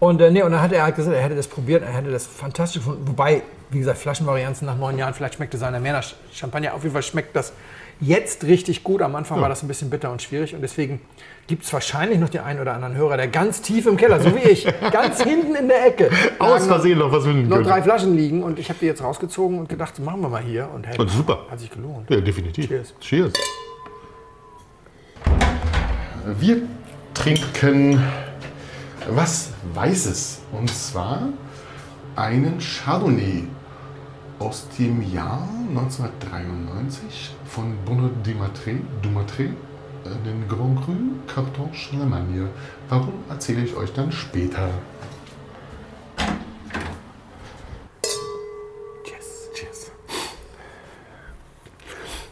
[0.00, 2.10] Und, äh, nee, und dann hat er halt gesagt, er hätte das probiert, er hätte
[2.10, 3.02] das fantastisch gefunden.
[3.08, 6.74] Wobei, wie gesagt, Flaschenvarianzen nach neun Jahren, vielleicht schmeckte seiner mehr nach Champagner.
[6.74, 7.52] Auf jeden Fall schmeckt das
[8.00, 9.02] jetzt richtig gut.
[9.02, 10.54] Am Anfang war das ein bisschen bitter und schwierig.
[10.54, 11.00] Und deswegen
[11.48, 14.32] gibt es wahrscheinlich noch den einen oder anderen Hörer, der ganz tief im Keller, so
[14.36, 17.82] wie ich, ganz hinten in der Ecke, Aus Versehen noch was finden noch drei.
[17.82, 18.44] Flaschen liegen.
[18.44, 20.68] Und ich habe die jetzt rausgezogen und gedacht, machen wir mal hier.
[20.72, 21.40] Und hey, Und super.
[21.50, 22.08] hat sich gelohnt.
[22.08, 22.68] Ja, definitiv.
[22.68, 22.94] Cheers.
[23.00, 23.32] Cheers.
[26.38, 26.62] Wir
[27.14, 28.00] trinken
[29.08, 30.40] was Weißes.
[30.52, 31.28] Und zwar
[32.16, 33.44] einen Chardonnay.
[34.38, 39.46] aus dem Jahr 1993 von Bruno Dumatré, Dumatré
[40.04, 40.92] äh, den Grand Cru
[41.26, 42.48] Carton Charlemagne.
[42.88, 44.70] Warum erzähle ich euch dann später?
[49.04, 49.48] Yes.
[49.54, 49.90] Cheers.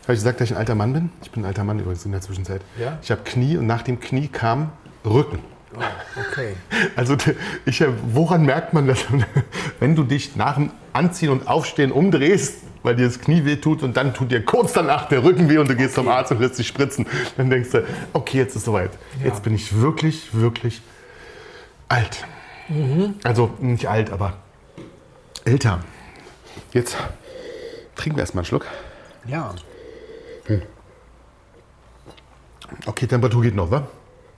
[0.05, 1.11] Habe ich gesagt, dass ich ein alter Mann bin?
[1.22, 2.62] Ich bin ein alter Mann übrigens in der Zwischenzeit.
[2.78, 2.98] Ja?
[3.03, 4.70] Ich habe Knie und nach dem Knie kam
[5.05, 5.40] Rücken.
[5.77, 6.55] Oh, okay.
[6.97, 7.16] Also
[7.64, 9.05] ich, woran merkt man das,
[9.81, 13.83] wenn du dich nach dem Anziehen und Aufstehen umdrehst, weil dir das Knie weh tut
[13.83, 16.41] und dann tut dir kurz danach der Rücken weh und du gehst zum Arzt und
[16.41, 17.07] lässt dich spritzen.
[17.37, 18.93] Dann denkst du, okay, jetzt ist soweit.
[19.18, 19.27] Ja.
[19.27, 20.81] Jetzt bin ich wirklich, wirklich
[21.89, 22.24] alt.
[23.24, 24.35] Also nicht alt, aber
[25.45, 25.81] älter.
[26.72, 26.97] Jetzt
[27.95, 28.66] trinken wir erstmal einen Schluck.
[29.27, 29.55] Ja.
[32.87, 33.87] Okay, Temperatur geht noch, wa?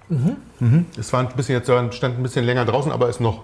[0.09, 0.86] Mhm.
[0.98, 3.42] Es war ein bisschen jetzt stand ein bisschen länger draußen, aber ist noch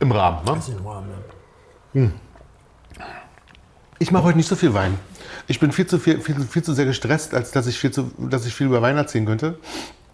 [0.00, 0.38] im Rahmen.
[0.46, 0.56] Wa?
[0.56, 1.04] Ist in warm,
[1.94, 2.10] ne?
[3.98, 4.98] Ich mache heute nicht so viel Wein.
[5.48, 8.10] Ich bin viel zu, viel, viel, viel zu sehr gestresst, als dass ich, viel zu,
[8.18, 9.58] dass ich viel über Wein erzählen könnte.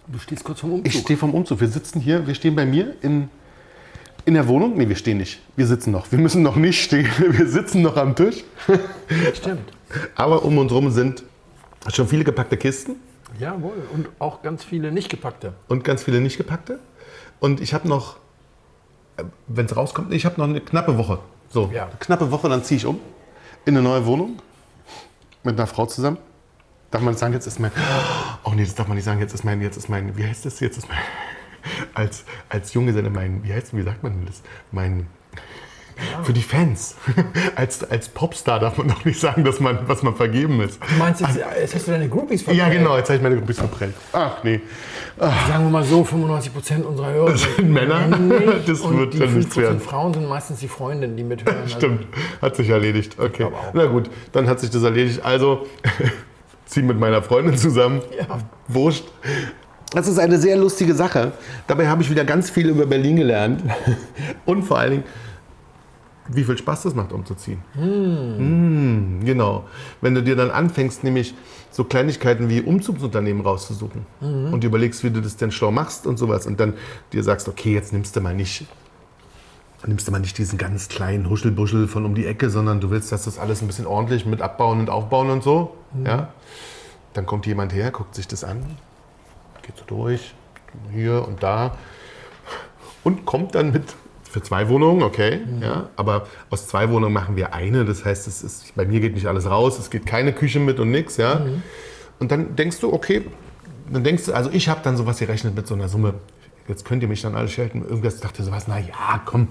[0.07, 1.01] Du stehst kurz vom Ich Umzug.
[1.03, 1.61] stehe vom Umzug.
[1.61, 3.29] Wir sitzen hier, wir stehen bei mir in,
[4.25, 4.77] in der Wohnung.
[4.77, 5.41] Nee, wir stehen nicht.
[5.57, 6.11] Wir sitzen noch.
[6.13, 7.09] Wir müssen noch nicht stehen.
[7.19, 8.45] Wir sitzen noch am Tisch.
[9.35, 9.73] Stimmt.
[10.15, 11.23] Aber um uns rum sind
[11.93, 12.97] schon viele gepackte Kisten
[13.39, 13.87] Jawohl.
[13.93, 15.55] Und auch ganz viele nicht gepackte.
[15.69, 16.79] und ganz viele nicht gepackte.
[17.41, 18.17] Und ich habe noch,
[19.49, 21.19] wenn es rauskommt, ich habe noch eine knappe Woche.
[21.49, 21.87] So, Ja.
[21.87, 23.01] eine knappe Woche, dann ziehe ich um
[23.65, 24.39] in eine neue Wohnung
[25.43, 26.19] mit einer Frau zusammen.
[26.91, 27.73] Darf man sagen, jetzt ist mein.
[28.45, 30.45] Oh nee, das darf man nicht sagen, jetzt ist mein, jetzt ist mein, wie heißt
[30.45, 30.61] das?
[30.61, 30.99] Jetzt ist mein.
[31.95, 34.43] Als, als Junggeselle mein, wie heißt wie sagt man denn das?
[34.73, 35.07] Mein.
[36.23, 36.97] Für die Fans.
[37.57, 40.79] Als, als Popstar darf man doch nicht sagen, dass man, was man vergeben ist.
[40.83, 42.73] Du meinst jetzt, jetzt hast du deine Groupies Ja, verprellt.
[42.79, 43.95] genau, jetzt habe ich meine Gruppe verprellt.
[44.13, 44.61] Ach nee.
[45.19, 48.07] Sagen wir mal so, 95% unserer Hörer sind Männer.
[48.09, 49.81] männlich Das und wird die dann nichts 5% werden.
[49.81, 51.57] Frauen sind meistens die Freundinnen, die mithören.
[51.63, 52.07] Also, Stimmt,
[52.41, 53.17] hat sich erledigt.
[53.19, 53.47] Okay.
[53.75, 55.21] Na gut, dann hat sich das erledigt.
[55.25, 55.67] Also,
[56.67, 58.01] zieh mit meiner Freundin zusammen.
[58.19, 58.39] Ja.
[58.69, 59.05] Wurscht.
[59.95, 61.33] Das ist eine sehr lustige Sache.
[61.67, 63.63] Dabei habe ich wieder ganz viel über Berlin gelernt.
[64.47, 65.05] Und vor allen Dingen,
[66.29, 67.63] wie viel Spaß das macht, umzuziehen.
[67.75, 69.65] Mm, genau.
[70.01, 71.35] Wenn du dir dann anfängst, nämlich
[71.71, 76.19] so Kleinigkeiten wie Umzugsunternehmen rauszusuchen und dir überlegst, wie du das denn schlau machst und
[76.19, 76.75] sowas und dann
[77.13, 78.67] dir sagst, okay, jetzt nimmst du mal nicht
[79.87, 83.11] nimmst du mal nicht diesen ganz kleinen Huschelbuschel von um die Ecke, sondern du willst,
[83.11, 85.77] dass das alles ein bisschen ordentlich mit abbauen und aufbauen und so.
[86.05, 86.29] Ja?
[87.15, 88.77] Dann kommt jemand her, guckt sich das an,
[89.63, 90.35] geht so durch,
[90.93, 91.77] hier und da
[93.05, 93.85] und kommt dann mit
[94.33, 97.85] für zwei Wohnungen, okay, ja, aber aus zwei Wohnungen machen wir eine.
[97.85, 100.81] Das heißt, es ist, bei mir geht nicht alles raus, es geht keine Küche mit
[100.81, 101.43] und nichts, ja.
[102.19, 103.23] Und dann denkst du, okay,
[103.93, 106.15] dann denkst du, also ich habe dann sowas gerechnet mit so einer Summe.
[106.67, 107.83] Jetzt könnt ihr mich dann alle schelten.
[107.87, 109.49] Irgendwas dachte sowas, na ja, komm.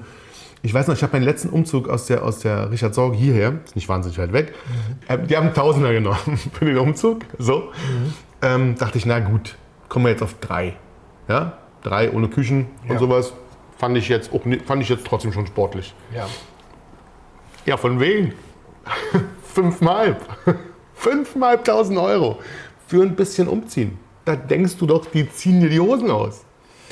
[0.63, 3.59] Ich weiß noch, ich habe meinen letzten Umzug aus der, aus der Richard Sorge hierher,
[3.65, 4.53] ist nicht wahnsinnig weit weg,
[5.07, 6.17] äh, die haben Tausender genommen
[6.53, 7.21] für den Umzug.
[7.37, 7.71] So.
[8.41, 9.55] Ähm, dachte ich, na gut,
[9.89, 10.73] kommen wir jetzt auf drei.
[11.27, 11.57] Ja?
[11.83, 12.99] Drei ohne Küchen und Ja.
[12.99, 13.33] sowas.
[13.81, 15.95] Fand ich, jetzt auch, fand ich jetzt trotzdem schon sportlich.
[16.13, 16.29] Ja.
[17.65, 18.35] Ja, von wegen.
[19.43, 20.17] Fünfmal.
[20.93, 22.37] Fünfmaltausend Euro
[22.85, 23.97] für ein bisschen umziehen.
[24.23, 26.45] Da denkst du doch, die ziehen dir die Hosen aus.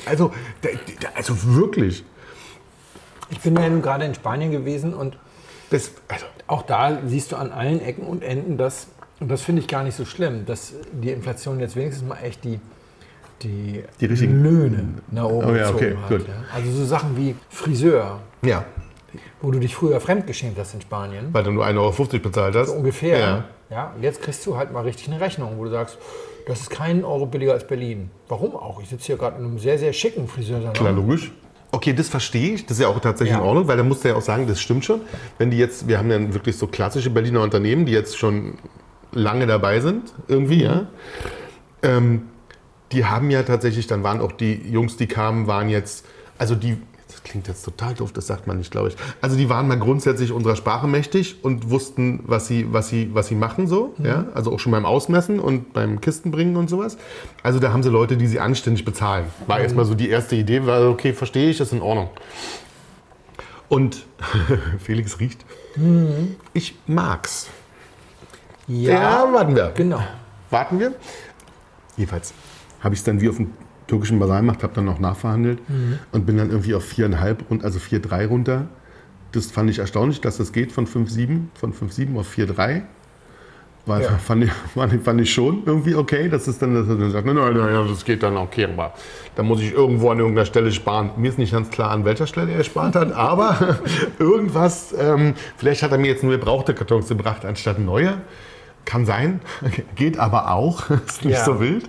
[0.04, 0.32] Also,
[1.14, 2.02] also wirklich.
[3.30, 5.16] Ich bin ja nun gerade in Spanien gewesen und
[5.70, 8.88] Das, also, auch da siehst du an allen Ecken und Enden, dass,
[9.20, 12.42] und das finde ich gar nicht so schlimm, dass die Inflation jetzt wenigstens mal echt
[12.42, 12.58] die,
[13.42, 16.08] die, Die richtigen- Löhne nach oben Oh ja, gezogen okay, hat.
[16.08, 16.28] gut.
[16.28, 16.34] Ja.
[16.54, 18.64] Also so Sachen wie Friseur, ja,
[19.42, 21.28] wo du dich früher fremdgeschämt hast in Spanien.
[21.32, 21.78] weil du nur 1,50
[22.14, 22.68] Euro bezahlt hast.
[22.68, 23.18] So ungefähr.
[23.18, 23.44] Ja.
[23.70, 23.92] Ja.
[23.96, 25.96] und jetzt kriegst du halt mal richtig eine Rechnung, wo du sagst,
[26.46, 28.10] das ist kein Euro billiger als Berlin.
[28.28, 28.82] Warum auch?
[28.82, 30.72] Ich sitze hier gerade in einem sehr, sehr schicken Friseursalon.
[30.72, 31.30] Klar, logisch.
[31.70, 32.66] Okay, das verstehe ich.
[32.66, 33.40] Das ist ja auch tatsächlich Ja.
[33.40, 35.02] in Ordnung, weil da musst du ja auch sagen, das stimmt schon.
[35.38, 38.54] Wenn die jetzt, wir haben ja wirklich so klassische Berliner Unternehmen, die jetzt schon
[39.12, 40.86] lange dabei sind, irgendwie, ja.
[41.82, 42.22] Ähm,
[42.92, 46.04] die haben ja tatsächlich, dann waren auch die Jungs, die kamen, waren jetzt,
[46.38, 46.76] also die,
[47.08, 48.96] das klingt jetzt total doof, das sagt man nicht, glaube ich.
[49.20, 53.28] Also die waren mal grundsätzlich unserer Sprache mächtig und wussten, was sie, was sie, was
[53.28, 54.26] sie machen so, ja.
[54.34, 56.98] Also auch schon beim Ausmessen und beim Kistenbringen und sowas.
[57.42, 59.26] Also da haben sie Leute, die sie anständig bezahlen.
[59.46, 62.10] War erstmal so die erste Idee, war okay, verstehe ich, ist in Ordnung.
[63.68, 64.04] Und
[64.80, 65.44] Felix riecht.
[66.52, 67.48] Ich mag's.
[68.66, 69.72] Ja, warten wir.
[69.74, 70.02] Genau.
[70.50, 70.94] Warten wir.
[71.96, 72.34] Jedenfalls
[72.80, 73.50] habe ich es dann wie auf dem
[73.86, 75.58] türkischen Basar gemacht, habe dann noch nachverhandelt
[76.12, 78.66] und bin dann irgendwie auf 4,5, rund- also 4,3 runter.
[79.32, 82.82] Das fand ich erstaunlich, dass das geht von 5,7, von 5,7 auf 4,3.
[83.86, 84.18] Weil Ja.
[84.18, 87.10] fand, ich, fand, ich, fand ich schon irgendwie okay, dass es dann, dass er dann
[87.10, 88.92] sagt, nein, nein, nein, das geht dann okay, aber
[89.34, 91.10] da muss ich irgendwo an irgendeiner Stelle sparen.
[91.16, 93.78] Mir ist nicht ganz klar, an welcher Stelle er gespart hat, aber
[94.18, 98.18] irgendwas, ähm, vielleicht hat er mir jetzt nur gebrauchte Kartons gebracht anstatt neue.
[98.84, 99.40] Kann sein,
[99.94, 101.44] geht aber auch, ist nicht Ja.
[101.44, 101.88] so wild.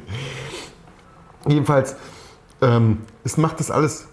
[1.48, 1.96] Jedenfalls,
[2.62, 4.08] ähm, es macht das alles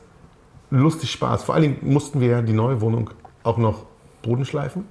[0.71, 1.45] lustig Spaß.
[1.45, 3.11] Vor allen Dingen mussten wir ja die neue Wohnung
[3.43, 3.85] auch noch
[4.23, 4.85] Boden schleifen.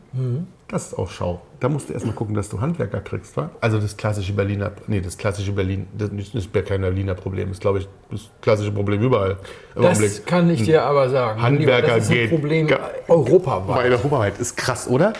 [0.68, 1.42] Das ist auch Schau.
[1.60, 3.50] Da musst du erstmal gucken, dass du Handwerker kriegst, wa?
[3.62, 7.62] Also das klassische Berliner, nee, das klassische Berlin, das ist kein Berliner Problem, das ist,
[7.62, 9.38] glaube ich, das klassische Problem überall.
[9.76, 10.26] Im Das Augenblick.
[10.26, 11.42] kann ich dir aber sagen.
[11.42, 12.68] Handwerker das ist ein geht Problem
[13.08, 13.86] europaweit.
[13.92, 15.14] Europaweit ist krass, oder?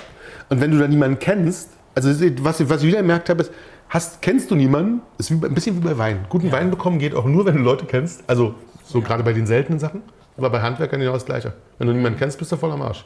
[0.50, 2.10] Und wenn du da niemanden kennst, also
[2.44, 3.52] was, ich- was ich wieder gemerkt habe, ist,
[3.90, 6.26] hast, kennst du niemanden, ist wie, ein bisschen wie bei Wein.
[6.30, 8.24] Guten Wein bekommen geht auch nur, wenn du Leute kennst.
[8.28, 10.02] Also so gerade bei den seltenen Sachen.
[10.38, 11.54] Aber bei Handwerkern genau das Gleiche.
[11.78, 13.06] Wenn du niemanden kennst, bist du voll am Arsch.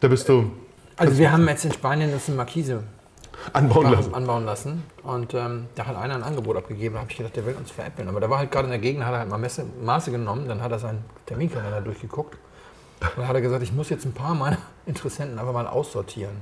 [0.00, 0.50] Da bist du
[0.96, 2.84] Also wir haben jetzt in Spanien das eine Markise
[3.52, 4.14] anbauen lassen.
[4.14, 4.82] anbauen lassen.
[5.02, 6.94] Und ähm, da hat einer ein Angebot abgegeben.
[6.94, 8.08] Da habe ich gedacht, der will uns veräppeln.
[8.08, 10.46] Aber der war halt gerade in der Gegend, hat er halt mal Messe, Maße genommen.
[10.48, 12.36] Dann hat er seinen Terminkalender durchgeguckt.
[13.00, 16.36] Und dann hat er gesagt, ich muss jetzt ein paar meiner Interessenten einfach mal aussortieren.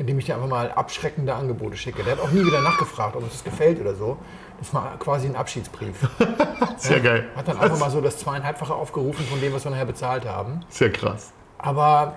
[0.00, 2.02] Indem ich dir einfach mal abschreckende Angebote schicke.
[2.02, 4.16] Der hat auch nie wieder nachgefragt, ob uns das gefällt oder so.
[4.58, 5.94] Das war quasi ein Abschiedsbrief.
[6.78, 7.26] Sehr geil.
[7.36, 10.60] Hat dann einfach mal so das zweieinhalbfache aufgerufen von dem, was wir nachher bezahlt haben.
[10.70, 11.32] Sehr krass.
[11.58, 12.16] Aber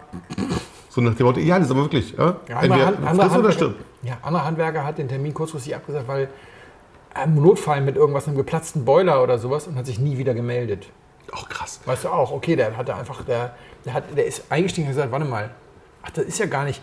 [0.87, 2.15] So nach dem Motto, ja, das ist aber wirklich.
[2.17, 2.37] Ja?
[2.47, 3.73] Ja, andere, friss andere, Handwerker,
[4.03, 6.29] ja, andere Handwerker hat den Termin kurzfristig abgesagt, weil
[7.21, 10.87] im Notfall mit irgendwas, einem geplatzten Boiler oder sowas und hat sich nie wieder gemeldet.
[11.33, 11.81] Auch krass.
[11.83, 15.11] Weißt du auch, okay, der hatte einfach, der, der, hat, der ist eingestiegen und gesagt,
[15.11, 15.49] warte mal,
[16.03, 16.81] ach, das ist ja gar nicht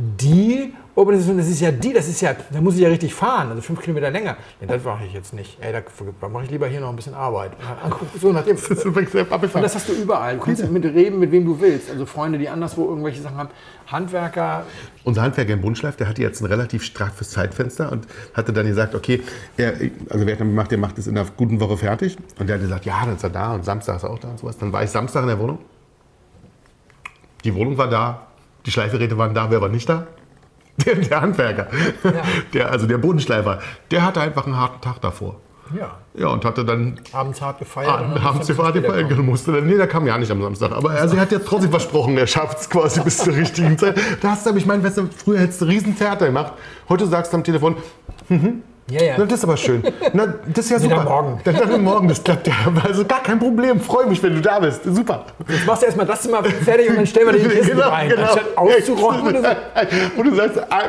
[0.00, 3.50] die Organisation, das ist ja die, das ist ja, da muss ich ja richtig fahren,
[3.50, 4.36] also fünf Kilometer länger.
[4.60, 5.58] Nee, das mache ich jetzt nicht.
[5.60, 7.52] Ey, da, mache ich lieber hier noch ein bisschen Arbeit.
[7.82, 10.36] Angucken, so nach dem, und das hast du überall.
[10.36, 11.90] Du kannst mit reden, mit wem du willst.
[11.90, 13.48] Also Freunde, die anderswo irgendwelche Sachen haben.
[13.88, 14.66] Handwerker,
[15.02, 18.94] Unser Handwerker im Bundschleif, der hatte jetzt ein relativ straffes Zeitfenster und hatte dann gesagt,
[18.94, 19.22] okay,
[19.56, 19.72] er,
[20.10, 22.16] also wer hat dann gemacht, der macht es in einer guten Woche fertig.
[22.38, 24.28] Und der hat gesagt, ja, dann ist er da und Samstag ist er auch da
[24.28, 24.56] und sowas.
[24.58, 25.58] Dann war ich Samstag in der Wohnung.
[27.42, 28.27] Die Wohnung war da,
[28.68, 30.06] die Schleifgeräte waren da, wer war nicht da?
[30.84, 31.66] Der, der Handwerker,
[32.54, 33.58] der, also der Bodenschleifer,
[33.90, 35.40] der hatte einfach einen harten Tag davor.
[35.76, 37.88] ja, Ja, und hatte dann abends hart gefeiert.
[37.88, 38.54] dann Ah, später
[38.92, 39.08] kommen.
[39.08, 39.52] gefeiert musste.
[39.52, 40.70] Dann, nee, der kam ja nicht am Samstag.
[40.70, 43.98] Aber also, er hat jetzt trotzdem versprochen, er schafft es quasi bis zur richtigen Zeit.
[44.20, 46.52] Da hast du, aber ich meine, weißt du, früher hättest du riesen Theater gemacht.
[46.88, 47.74] Heute sagst du am Telefon,
[48.90, 49.16] Ja, ja.
[49.18, 49.82] das ist aber schön.
[50.12, 50.96] Na, das ist ja super.
[50.96, 51.40] dann morgen.
[51.44, 52.54] Dann, dann morgen, das klappt ja.
[52.82, 53.80] Also gar kein Problem.
[53.80, 54.82] Freue mich, wenn du da bist.
[54.84, 55.26] Super.
[55.48, 58.12] Jetzt machst du erstmal das Zimmer fertig und dann stellen wir die Kisten rein.
[58.16, 59.36] Anstatt auszuräumen.
[59.36, 59.46] Und
[60.16, 60.82] Und du sagst, ah,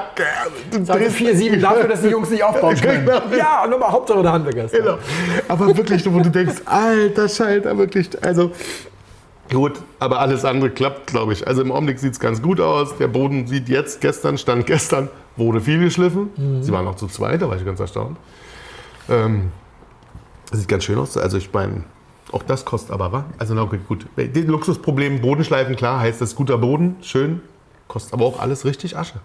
[0.71, 3.05] du drehst 4, 7 dafür, dass die Jungs nicht aufbauen können.
[3.05, 3.21] Genau.
[3.37, 4.73] Ja, und nochmal Hauptsache der Handwerker ist.
[4.73, 4.97] Genau.
[5.47, 8.09] Aber wirklich, wo du denkst, alter Schalter, wirklich.
[8.23, 8.51] Also,
[9.49, 11.47] gut, aber alles andere klappt, glaube ich.
[11.47, 12.97] Also im Augenblick sieht es ganz gut aus.
[12.97, 16.29] Der Boden sieht jetzt, gestern, stand gestern, wurde viel geschliffen.
[16.61, 18.17] Sie waren noch zu zweit, da war ich ganz erstaunt.
[19.09, 19.51] Ähm,
[20.51, 21.17] sieht ganz schön aus.
[21.17, 21.83] Also ich meine,
[22.31, 23.25] auch das kostet aber, wa?
[23.37, 24.05] Also na okay, gut.
[24.17, 27.41] Den Luxusproblem, Bodenschleifen, klar, heißt das guter Boden, schön.
[27.87, 29.19] Kostet aber auch alles richtig Asche.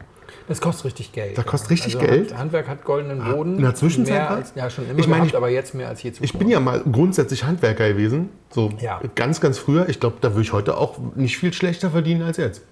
[0.46, 1.38] Das kostet richtig Geld.
[1.38, 2.30] Das kostet richtig also Geld?
[2.32, 3.56] Hand- Handwerk hat goldenen Boden.
[3.56, 6.02] in der Zwischenzeit als, ja, schon immer Ich meine, gehabt, ich- aber jetzt mehr als
[6.02, 6.24] je zuvor.
[6.24, 9.00] Ich bin ja mal grundsätzlich Handwerker gewesen, so Ja.
[9.14, 9.88] ganz, ganz früher.
[9.88, 12.62] Ich glaube, da würde ich heute auch nicht viel schlechter verdienen als jetzt.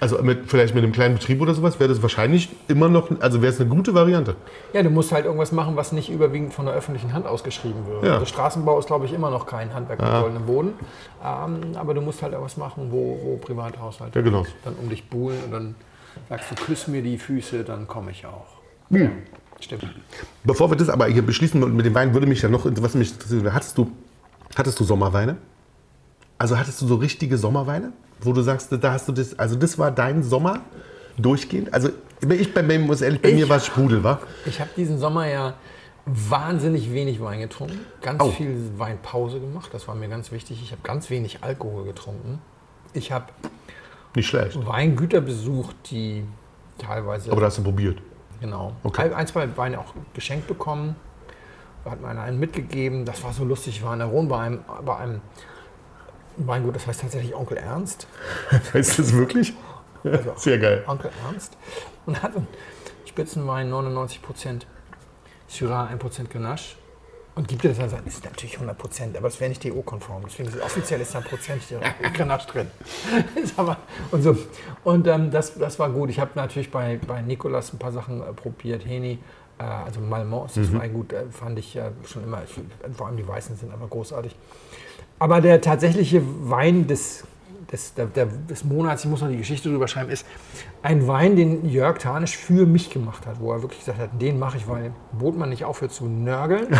[0.00, 3.40] Also mit, vielleicht mit einem kleinen Betrieb oder sowas wäre das wahrscheinlich immer noch, also
[3.40, 4.34] wäre es eine gute Variante.
[4.72, 8.04] Ja, du musst halt irgendwas machen, was nicht überwiegend von der öffentlichen Hand ausgeschrieben wird.
[8.04, 8.14] Ja.
[8.14, 10.72] Also Straßenbau ist, glaube ich, immer noch kein Handwerk mit goldenem Boden.
[11.24, 14.44] Ähm, aber du musst halt irgendwas machen, wo, wo Privathaushalte Ja, genau.
[14.64, 15.74] dann um dich buhlen und dann
[16.28, 18.46] sagst du, küss mir die Füße, dann komme ich auch.
[19.60, 19.84] Stimmt.
[20.44, 22.94] Bevor wir das aber hier beschließen und mit dem Wein würde mich ja noch, was
[22.94, 23.14] mich
[23.52, 23.90] hattest du,
[24.56, 25.36] hattest du Sommerweine?
[26.38, 29.78] Also hattest du so richtige Sommerweine, wo du sagst, da hast du das, also das
[29.78, 30.60] war dein Sommer
[31.16, 31.72] durchgehend?
[31.72, 31.90] Also
[32.28, 34.20] ich bei mir muss ehrlich, bei Ich- mir war es Sprudel, war?
[34.46, 35.54] Ich habe diesen Sommer ja
[36.04, 38.30] wahnsinnig wenig Wein getrunken, ganz Oh.
[38.32, 40.60] viel Weinpause gemacht, das war mir ganz wichtig.
[40.60, 42.40] Ich habe ganz wenig Alkohol getrunken.
[42.92, 43.26] Ich habe
[44.14, 44.66] Nicht schlecht.
[44.66, 46.24] Weingüter besucht, die
[46.78, 47.98] teilweise Aber da hast du probiert.
[48.40, 48.72] Genau.
[48.82, 49.12] Okay.
[49.12, 50.96] Ein, zwei Weine auch geschenkt bekommen.
[51.84, 53.04] Da hat mir einer einen mitgegeben.
[53.04, 53.76] Das war so lustig.
[53.76, 55.20] Ich war in der Rhone bei einem, bei einem
[56.36, 58.06] Weingut, das heißt tatsächlich Onkel Ernst.
[58.72, 59.52] Heißt das wirklich?
[60.02, 60.82] Also Sehr geil.
[60.86, 61.56] Onkel Ernst.
[62.06, 62.48] Und hat einen
[63.04, 64.62] Spitzenwein 99%,
[65.46, 66.76] Syrah 1% Grenache.
[67.34, 70.22] Und gibt dir das dann sagen, das ist natürlich 100%, aber das wäre nicht DO-konform.
[70.26, 71.62] Deswegen ist offiziell ist da ein Prozent
[72.12, 72.66] Grenache drin.
[74.10, 74.36] Und so.
[74.84, 76.10] und ähm, das, das war gut.
[76.10, 78.84] Ich habe natürlich bei, bei Nicolas ein paar Sachen äh, probiert.
[78.84, 79.18] Heni,
[79.58, 82.60] äh, also Malmont ist das Weingut, äh, fand ich äh, schon immer, ich,
[82.94, 84.36] vor allem die Weißen sind einfach großartig.
[85.18, 87.24] Aber der tatsächliche Wein des
[87.70, 90.26] des, der, der, des Monats, ich muss noch die Geschichte drüber schreiben, ist
[90.82, 94.38] ein Wein, den Jörg Tanisch für mich gemacht hat, wo er wirklich gesagt hat, den
[94.38, 96.68] mache ich, weil Botmann nicht aufhört zu nörgeln.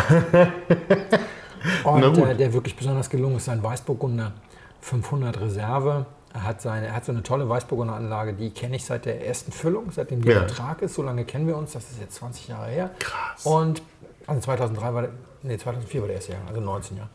[1.83, 4.33] Und äh, der wirklich besonders gelungen ist, sein Weißburgunder
[4.81, 6.05] 500 Reserve.
[6.33, 9.25] Er hat, seine, er hat so eine tolle Weißburgunder Anlage, die kenne ich seit der
[9.25, 10.41] ersten Füllung, seitdem die Ja.
[10.41, 10.95] Ertrag ist.
[10.95, 12.89] So lange kennen wir uns, das ist jetzt 20 Jahre her.
[12.99, 13.45] Krass.
[13.45, 13.81] Und
[14.25, 15.11] also 2003 war der,
[15.43, 17.09] nee, 2004 war der erste Jahr, also 19 Jahre.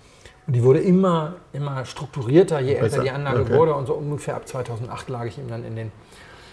[0.48, 3.52] Und die wurde immer, immer strukturierter, je älter die Anlage okay.
[3.52, 3.74] wurde.
[3.74, 5.92] Und so ungefähr ab 2008 lag ich ihm dann in den,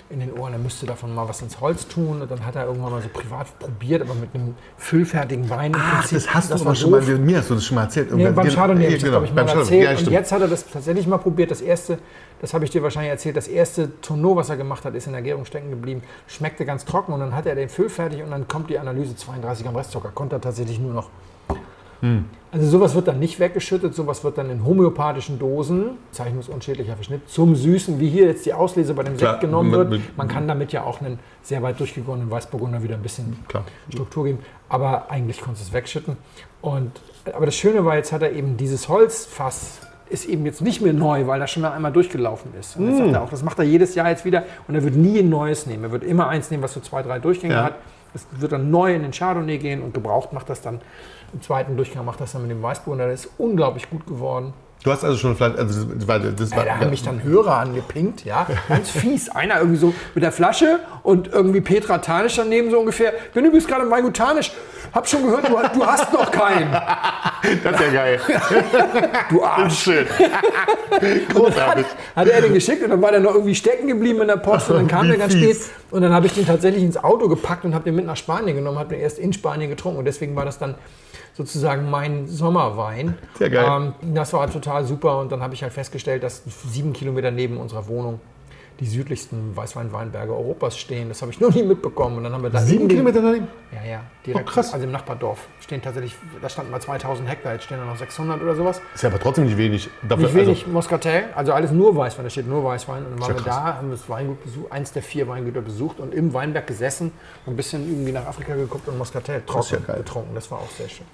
[0.10, 2.22] in den Ohren, er müsste davon mal was ins Holz tun.
[2.22, 5.80] Und dann hat er irgendwann mal so privat probiert, aber mit einem füllfertigen Wein im
[5.82, 6.18] Ach, Prinzip.
[6.18, 8.14] das hast du war aber schon mal, mir hast du das schon mal erzählt.
[8.14, 9.84] Nee, beim Chardonnay habe ich das, genau, glaube ich, mal erzählt.
[9.86, 11.52] Ja, und jetzt hat er das tatsächlich mal probiert.
[11.52, 11.98] Das erste,
[12.42, 15.14] das habe ich dir wahrscheinlich erzählt, das erste Tonneau, was er gemacht hat, ist in
[15.14, 16.04] der Gärung stecken geblieben.
[16.28, 19.16] Schmeckte ganz trocken und dann hat er den Füll fertig und dann kommt die Analyse
[19.16, 20.10] 32 Gramm Restzucker.
[20.14, 21.10] Konnte er tatsächlich nur noch.
[22.02, 22.26] Hm.
[22.52, 27.56] Also sowas wird dann nicht weggeschüttet, sowas wird dann in homöopathischen Dosen, zeichnungsunschädlicher Verschnitt, zum
[27.56, 30.18] Süßen, wie hier jetzt die Auslese bei dem Klar, Sekt genommen mit- wird.
[30.18, 33.66] Man kann damit ja auch einen sehr weit durchgegorenen Weißburgunder wieder ein bisschen Klar.
[33.92, 34.40] Struktur geben.
[34.70, 36.16] Aber eigentlich konntest du es wegschütten.
[36.62, 36.92] Und,
[37.34, 39.80] aber das Schöne war, jetzt hat er eben dieses Holzfass,
[40.10, 42.78] ist eben jetzt nicht mehr neu, weil das schon mal einmal durchgelaufen ist.
[42.78, 44.44] Und jetzt sagt er auch, das macht er jedes Jahr jetzt wieder.
[44.68, 45.84] Und er wird nie ein neues nehmen.
[45.84, 47.64] Er wird immer eins nehmen, was so zwei, drei Durchgänge Ja.
[47.66, 47.76] hat.
[48.16, 50.82] Es wird dann neu in den Chardonnay gehen und gebraucht macht das dann
[51.34, 53.08] im zweiten Durchgang, macht das dann mit dem Weißburgunder.
[53.08, 54.54] Das ist unglaublich gut geworden.
[54.86, 57.24] Du hast also schon vielleicht, also das war, das Ja, war, da haben mich dann
[57.24, 59.30] Hörer angepinkt, ja, ganz fies.
[59.30, 63.12] Einer irgendwie so mit der Flasche und irgendwie Petra Tanisch daneben so ungefähr.
[63.34, 64.52] Bin übrigens gerade Weingut Tanisch.
[64.94, 66.72] Hab schon gehört, du, du hast noch keinen.
[67.64, 68.20] das ist ja geil.
[69.32, 69.80] Du Arsch.
[69.80, 70.06] Schön.
[70.92, 71.02] Hat,
[71.34, 71.86] Großartig.
[72.16, 74.70] hat er den geschickt und dann war der noch irgendwie stecken geblieben in der Post
[74.70, 75.58] und dann kam der ganz spät
[75.90, 78.56] und dann habe ich den tatsächlich ins Auto gepackt und habe den mit nach Spanien
[78.56, 80.76] genommen, habe den erst in Spanien getrunken und deswegen war das dann
[81.36, 83.18] sozusagen mein Sommerwein.
[83.38, 83.94] Sehr geil.
[84.04, 87.58] Ähm, das war total super und dann habe ich halt festgestellt, dass sieben Kilometer neben
[87.58, 88.20] unserer Wohnung
[88.80, 91.08] die südlichsten Weißwein-Weinberge Europas stehen.
[91.08, 92.18] Das habe ich noch nie mitbekommen.
[92.18, 93.48] Und dann haben wir da Sieben Kilometer daneben?
[93.72, 94.48] Ja, ja, direkt.
[94.48, 94.74] Oh, krass.
[94.74, 98.42] Also im Nachbardorf stehen tatsächlich, da standen mal 2000 Hektar, jetzt stehen da noch 600
[98.42, 98.82] oder sowas.
[98.94, 99.90] Ist ja aber trotzdem nicht wenig.
[100.08, 103.06] Dafür, Nicht wenig Moscatel, also alles nur Weißwein, da steht nur Weißwein.
[103.06, 106.00] Und dann waren ja wir da, haben das Weingut besucht, eins der vier Weingüter besucht
[106.00, 107.12] und im Weinberg gesessen
[107.46, 109.98] und ein bisschen irgendwie nach Afrika geguckt und Moscatel trocken ja geil.
[109.98, 110.36] getrunken.
[110.36, 111.06] Das war auch sehr schön.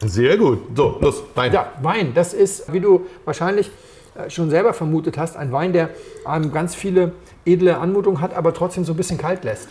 [0.00, 0.60] Sehr gut.
[0.74, 1.52] So, los, Wein.
[1.52, 3.70] Ja, Wein, das ist, wie du wahrscheinlich
[4.14, 5.90] äh, schon selber vermutet hast, ein Wein, der
[6.26, 7.12] ähm, ganz viele
[7.44, 9.68] edle Anmutung hat, aber trotzdem so ein bisschen kalt lässt.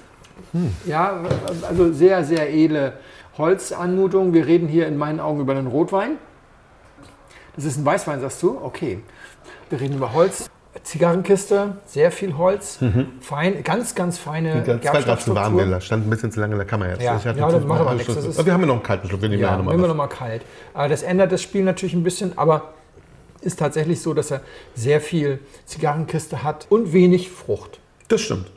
[0.86, 1.22] Ja,
[1.68, 2.94] also sehr, sehr edle
[3.38, 4.34] Holzanmutung.
[4.34, 6.18] Wir reden hier in meinen Augen über einen Rotwein.
[7.56, 8.58] Das ist ein Weißwein, sagst du?
[8.62, 9.00] Okay.
[9.70, 10.50] Wir reden über Holz.
[10.84, 12.80] Zigarrenkiste, sehr viel Holz,
[13.22, 15.66] fein, ganz, ganz feine zu warm, Gerbstoffstruktur.
[15.66, 17.02] der stand ein bisschen zu lange in der Kammer jetzt.
[17.02, 19.08] Ja, ja, das noch macht aber einen nichts, ist- wir haben ja noch einen kalten
[19.08, 20.44] Schluck, wir nehmen ja, Ja, noch mal nehmen wir nochmal kalt.
[20.74, 22.74] Das ändert das Spiel natürlich ein bisschen, aber
[23.42, 24.42] ist tatsächlich so, dass er
[24.76, 27.80] sehr viel Zigarrenkiste hat und wenig Frucht.
[28.08, 28.48] Das stimmt.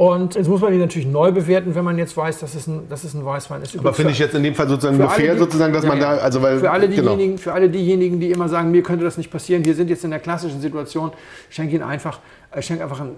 [0.00, 2.88] Und jetzt muss man ihn natürlich neu bewerten, wenn man jetzt weiß, dass es ein,
[2.88, 3.78] dass es ein Weißwein ist.
[3.78, 6.00] Aber finde ich jetzt in dem Fall sozusagen nur fair, die- sozusagen, dass Ja, man
[6.00, 7.14] da, also weil, für alle, genau.
[7.14, 10.02] diejenigen, für alle diejenigen, die immer sagen, mir könnte das nicht passieren, wir sind jetzt
[10.02, 11.12] in der klassischen Situation,
[11.50, 12.20] schenke ihn einfach,
[12.50, 13.16] äh, schenk einfach einen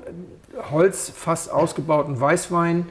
[0.72, 2.86] Holzfass ausgebauten Weißwein,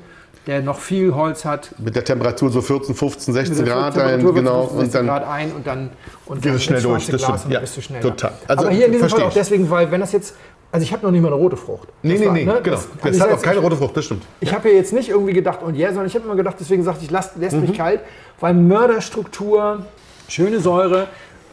[0.47, 1.75] der noch viel Holz hat.
[1.77, 4.61] Mit der Temperatur so 14, 15, 16 Mit der Grad ein, genau.
[4.67, 5.89] 15, Und 16 dann Grad ein und dann
[6.25, 7.07] und geht es schnell durch.
[7.07, 7.91] Das Glas stimmt.
[7.91, 8.31] Ja, total.
[8.47, 10.35] Also, Aber hier in diesem verstehe Fall auch deswegen, weil wenn das jetzt,
[10.71, 11.87] also ich habe noch nicht mal eine rote Frucht.
[12.01, 12.75] Nee, Das nee, war, nee, ne, genau.
[12.77, 14.23] das- Das, ich hat auch keine rote Frucht, das stimmt.
[14.39, 16.83] Ich habe ja jetzt nicht irgendwie gedacht, und ja, sondern ich habe immer gedacht, deswegen
[16.83, 17.61] sagte ich, lass, lässt Mhm.
[17.63, 17.99] mich kalt,
[18.39, 19.85] weil Mörderstruktur,
[20.27, 21.07] schöne Säure,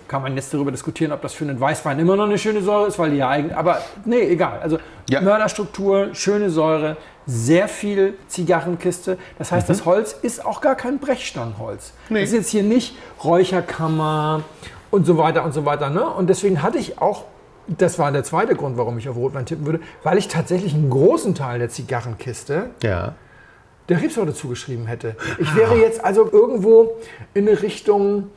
[0.07, 2.87] kann man jetzt darüber diskutieren, ob das für einen Weißwein immer noch eine schöne Säure
[2.89, 4.59] ist, weil die ja eigentlich, aber nee, egal.
[4.63, 4.79] Also
[5.11, 5.21] Ja.
[5.21, 6.97] Mörderstruktur, schöne Säure,
[7.27, 9.19] sehr viel Zigarrenkiste.
[9.39, 11.93] Das heißt, das Holz ist auch gar kein Brechstangenholz.
[12.09, 12.15] Mhm.
[12.15, 12.21] Nee.
[12.23, 14.43] Das ist jetzt hier nicht Räucherkammer
[14.91, 15.91] und so weiter und so weiter.
[15.91, 16.07] Ne?
[16.09, 17.25] Und deswegen hatte ich auch,
[17.69, 20.91] das war der zweite Grund, warum ich auf Rotwein tippen würde, weil ich tatsächlich einen
[20.91, 23.15] großen Teil der Zigarrenkiste Ja.
[23.89, 25.17] der Rebsorte zugeschrieben hätte.
[25.39, 26.93] Ich wäre jetzt also irgendwo
[27.35, 28.31] in eine Richtung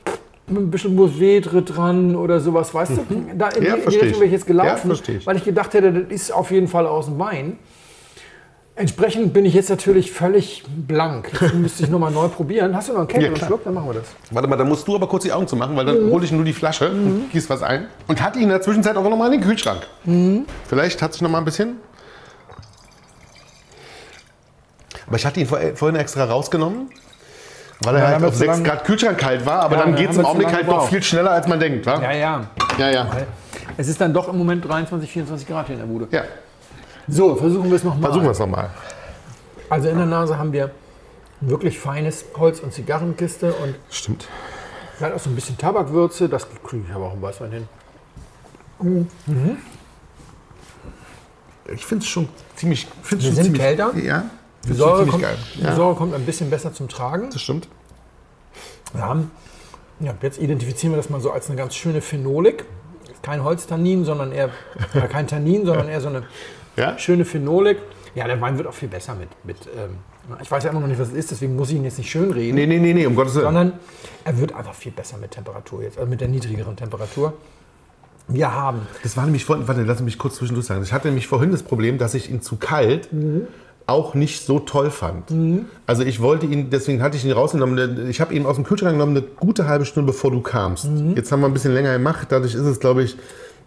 [0.48, 3.06] mit ein bisschen Mourvedre dran oder sowas, weißt du?
[3.38, 6.12] Da in, Ja, die, Richtung wäre ich jetzt gelaufen, Ja, weil ich gedacht hätte, das
[6.12, 7.58] ist auf jeden Fall aus dem Wein.
[8.76, 11.30] Entsprechend bin ich jetzt natürlich völlig blank.
[11.40, 12.76] Jetzt müsste ich nochmal neu probieren.
[12.76, 13.48] Hast du noch einen Kelch Ja, klar.
[13.48, 13.64] Schluck?
[13.66, 14.06] Dann machen wir das.
[14.32, 16.12] Warte mal, dann musst du aber kurz die Augen zu machen, weil dann Mhm.
[16.12, 17.88] hole ich nur die Flasche und gieß was ein.
[18.08, 19.82] Und hatte ihn in der Zwischenzeit auch noch mal in den Kühlschrank.
[20.06, 20.46] Mhm.
[20.68, 21.78] Vielleicht hat sich noch mal ein bisschen.
[25.08, 26.90] Aber ich hatte ihn vor, vorhin extra rausgenommen,
[27.84, 29.60] weil er Ja, halt haben wir auf zu 6 lang- Grad Kühlschrank kalt war.
[29.64, 31.86] Aber Ja, dann da geht es im Augenblick halt noch viel schneller, als man denkt.
[31.86, 32.02] Wa?
[32.02, 32.48] Ja, ja.
[32.78, 32.90] ja.
[32.90, 33.08] ja.
[33.78, 36.08] Es ist dann doch im Moment 23, 24 Grad hier in der Bude.
[36.12, 36.24] ja.
[37.12, 38.02] So, versuchen wir es nochmal.
[38.04, 38.70] Versuchen wir es nochmal.
[39.70, 40.72] Also in der Nase haben wir
[41.42, 44.28] wirklich feines Holz- und Zigarrenkiste und Stimmt.
[44.96, 47.68] Vielleicht auch so ein bisschen Tabakwürze, das kriege ich aber auch im Weißwein hin.
[48.80, 49.08] Mhm.
[51.74, 52.88] ich finde es schon ziemlich.
[53.04, 53.96] Find's Wir schon sind ziemlich, kälter.
[53.98, 54.24] Ja.
[54.68, 55.38] Die Säure, kommt, geil.
[55.56, 57.30] die Ja, Säure kommt ein bisschen besser zum Tragen.
[57.32, 57.68] das stimmt.
[58.94, 59.32] Wir haben,
[60.00, 62.66] ja, jetzt identifizieren wir das mal so als eine ganz schöne Phenolik.
[63.22, 64.50] Kein Holztannin, sondern eher,
[64.94, 66.24] äh, kein Tannin, sondern eher so eine
[66.82, 66.98] Ja?
[66.98, 67.78] schöne Phenolik.
[68.16, 69.30] Ja, der Wein wird auch viel besser mit.
[69.46, 69.98] mit ähm,
[70.42, 72.10] ich weiß ja immer noch nicht, was es ist, deswegen muss ich ihn jetzt nicht
[72.12, 72.56] schön reden.
[72.56, 73.46] Nee, nee, nee, nee, um Gottes Willen.
[73.46, 73.74] sondern
[74.26, 77.34] er wird einfach viel besser mit Temperatur jetzt, also mit der niedrigeren Temperatur.
[78.28, 80.84] Wir haben, Das war nämlich vorhin, warte, lass mich kurz zwischendurch sagen.
[80.84, 83.10] Ich hatte nämlich vorhin das Problem, dass ich ihn zu kalt
[83.88, 85.34] auch nicht so toll fand.
[85.86, 88.10] Also ich wollte ihn, deswegen hatte ich ihn rausgenommen.
[88.10, 90.88] Ich habe ihn aus dem Kühlschrank genommen, eine gute halbe Stunde bevor du kamst.
[91.16, 93.18] Jetzt haben wir ein bisschen länger gemacht, dadurch ist es, glaube ich,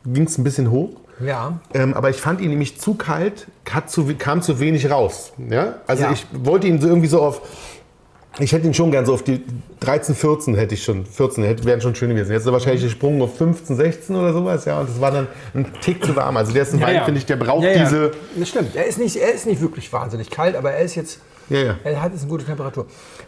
[0.07, 0.90] ging es ein bisschen hoch.
[1.24, 3.46] ja, Ähm, aber ich fand ihn nämlich zu kalt,
[3.86, 5.32] zu, kam zu wenig raus.
[5.50, 5.76] Ja?
[5.86, 6.12] Also Ja.
[6.12, 7.40] ich wollte ihn so irgendwie so auf,
[8.40, 9.42] ich hätte ihn schon gern so auf die
[9.80, 12.32] 13, 14 hätte ich schon, 14 hätte, wären schon schön gewesen.
[12.32, 15.28] Jetzt ist er wahrscheinlich gesprungen auf 15, 16 oder sowas, ja, und das war dann
[15.55, 16.36] ein Tick zu warm.
[16.36, 17.84] Also der ist ein Wein, finde ich, der braucht Ja, ja.
[17.84, 18.74] diese, Das stimmt.
[18.74, 21.20] Er ist, nicht, er ist nicht wirklich wahnsinnig kalt, aber er ist jetzt.
[21.50, 21.74] Ja, ja.
[21.84, 22.86] Er hat jetzt eine gute Temperatur.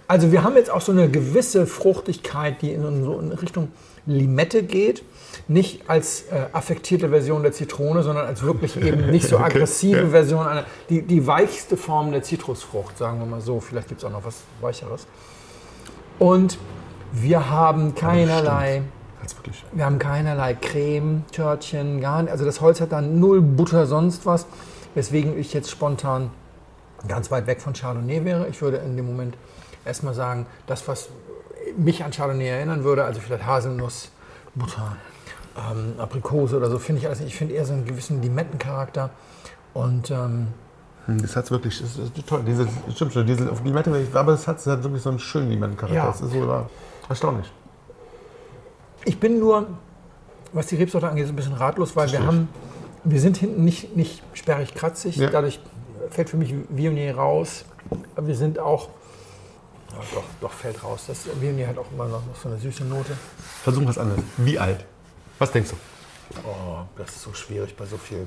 [0.09, 3.69] Also wir haben jetzt auch so eine gewisse Fruchtigkeit, die in so in Richtung
[4.07, 5.03] Limette geht.
[5.49, 10.09] Nicht als äh, affektierte Version der Zitrone, sondern als wirklich eben nicht so aggressive ja.
[10.09, 10.65] Version einer.
[10.89, 13.61] Die, die weichste Form der Zitrusfrucht, sagen wir mal so.
[13.61, 15.07] Vielleicht gibt es auch noch was Weicheres.
[16.19, 16.59] Und
[17.13, 18.83] wir haben keinerlei.
[19.73, 22.31] Wir haben keinerlei Creme, Törtchen, gar nicht.
[22.31, 24.47] Also das Holz hat dann null Butter, sonst was.
[24.95, 26.31] Weswegen ich jetzt spontan
[27.09, 28.49] ganz weit weg von Chardonnay wäre.
[28.49, 29.37] Ich würde in dem Moment
[29.85, 31.09] erstmal sagen, das, was
[31.77, 34.11] mich an Chardonnay erinnern würde, also vielleicht Haselnuss,
[34.55, 34.97] Butter,
[35.57, 37.21] ähm, Aprikose oder so, finde ich alles.
[37.21, 39.11] Ich finde eher so einen gewissen Limettencharakter.
[39.75, 40.49] Und ähm,
[41.07, 42.43] Hm, Das hat's wirklich, das ist toll.
[42.47, 45.51] Diese, stimmt schon, diese auf Limette, aber es hat, es hat wirklich so einen schönen
[45.51, 45.97] Limettencharakter.
[45.97, 46.07] Ja.
[46.07, 46.69] Das ist so ja,
[47.09, 47.51] erstaunlich.
[49.05, 49.69] Ich bin nur,
[50.53, 52.49] was die Rebsorte angeht, so ein bisschen ratlos, weil wir haben,
[53.05, 55.17] wir sind hinten nicht, nicht sperrig kratzig.
[55.17, 55.31] Ja.
[55.31, 55.61] Dadurch
[56.11, 57.65] fällt für mich Viognier raus.
[58.17, 58.89] Aber wir sind auch,
[59.93, 61.05] ja, doch, doch fällt raus.
[61.07, 63.13] Das Viognier hat auch immer noch so eine süße Note.
[63.63, 64.25] Versuchen was anderes.
[64.39, 64.85] Wie alt?
[65.39, 65.77] Was denkst du?
[66.45, 68.27] Oh, das ist so schwierig bei so viel.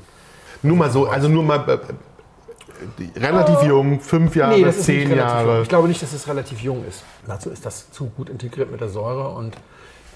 [0.62, 5.10] Nur mal so, also nur mal äh, äh, relativ jung, fünf Jahre, Nee, zehn relativ
[5.10, 5.18] jung.
[5.18, 5.62] Jahre.
[5.64, 7.04] Ich glaube nicht, dass es relativ jung ist.
[7.28, 9.30] Dazu ist das zu gut integriert mit der Säure.
[9.30, 9.56] Und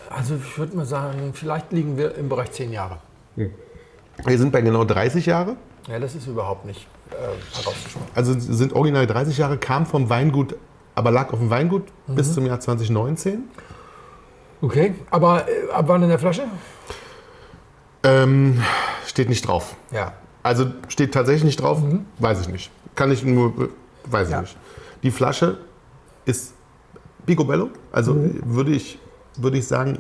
[0.09, 2.97] also ich würde mal sagen, vielleicht liegen wir im Bereich zehn Jahre.
[3.35, 5.55] Wir sind bei genau 30 Jahre.
[5.87, 7.15] Ja, das ist überhaupt nicht äh,
[7.57, 8.09] herauszuschmecken.
[8.15, 10.55] Also sind original 30 Jahre, kam vom Weingut,
[10.95, 12.15] aber lag auf dem Weingut Mhm.
[12.15, 13.43] bis zum Jahr 2019.
[14.61, 16.43] Okay, aber äh, ab wann in der Flasche?
[18.04, 18.62] Ähm,
[19.06, 19.76] steht nicht drauf.
[19.91, 20.14] Ja.
[20.43, 21.82] Also steht tatsächlich nicht drauf,
[22.20, 22.70] weiß ich nicht.
[22.95, 23.68] Kann ich nur, äh,
[24.12, 24.41] weiß ich Ja.
[24.41, 24.58] nicht.
[25.04, 25.58] Die Flasche
[26.26, 26.54] ist
[27.26, 28.99] Picobello, also würde, ich,
[29.38, 29.97] würde ich sagen,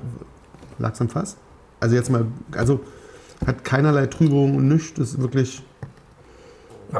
[0.79, 1.37] lag's am Fass.
[1.79, 2.25] Also jetzt mal,
[2.57, 2.81] also
[3.45, 5.63] hat keinerlei Trübung und nichts, ist wirklich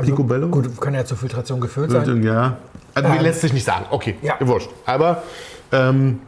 [0.01, 0.47] Picobello.
[0.47, 1.89] Also, Gut, kann ja zur Filtration sein.
[1.89, 2.57] Wird, ja.
[2.93, 3.85] Also Ähm, lässt sich nicht sagen.
[3.89, 4.35] Okay, ja.
[4.41, 4.69] wurscht.
[4.85, 5.23] Aber
[5.71, 6.19] ähm,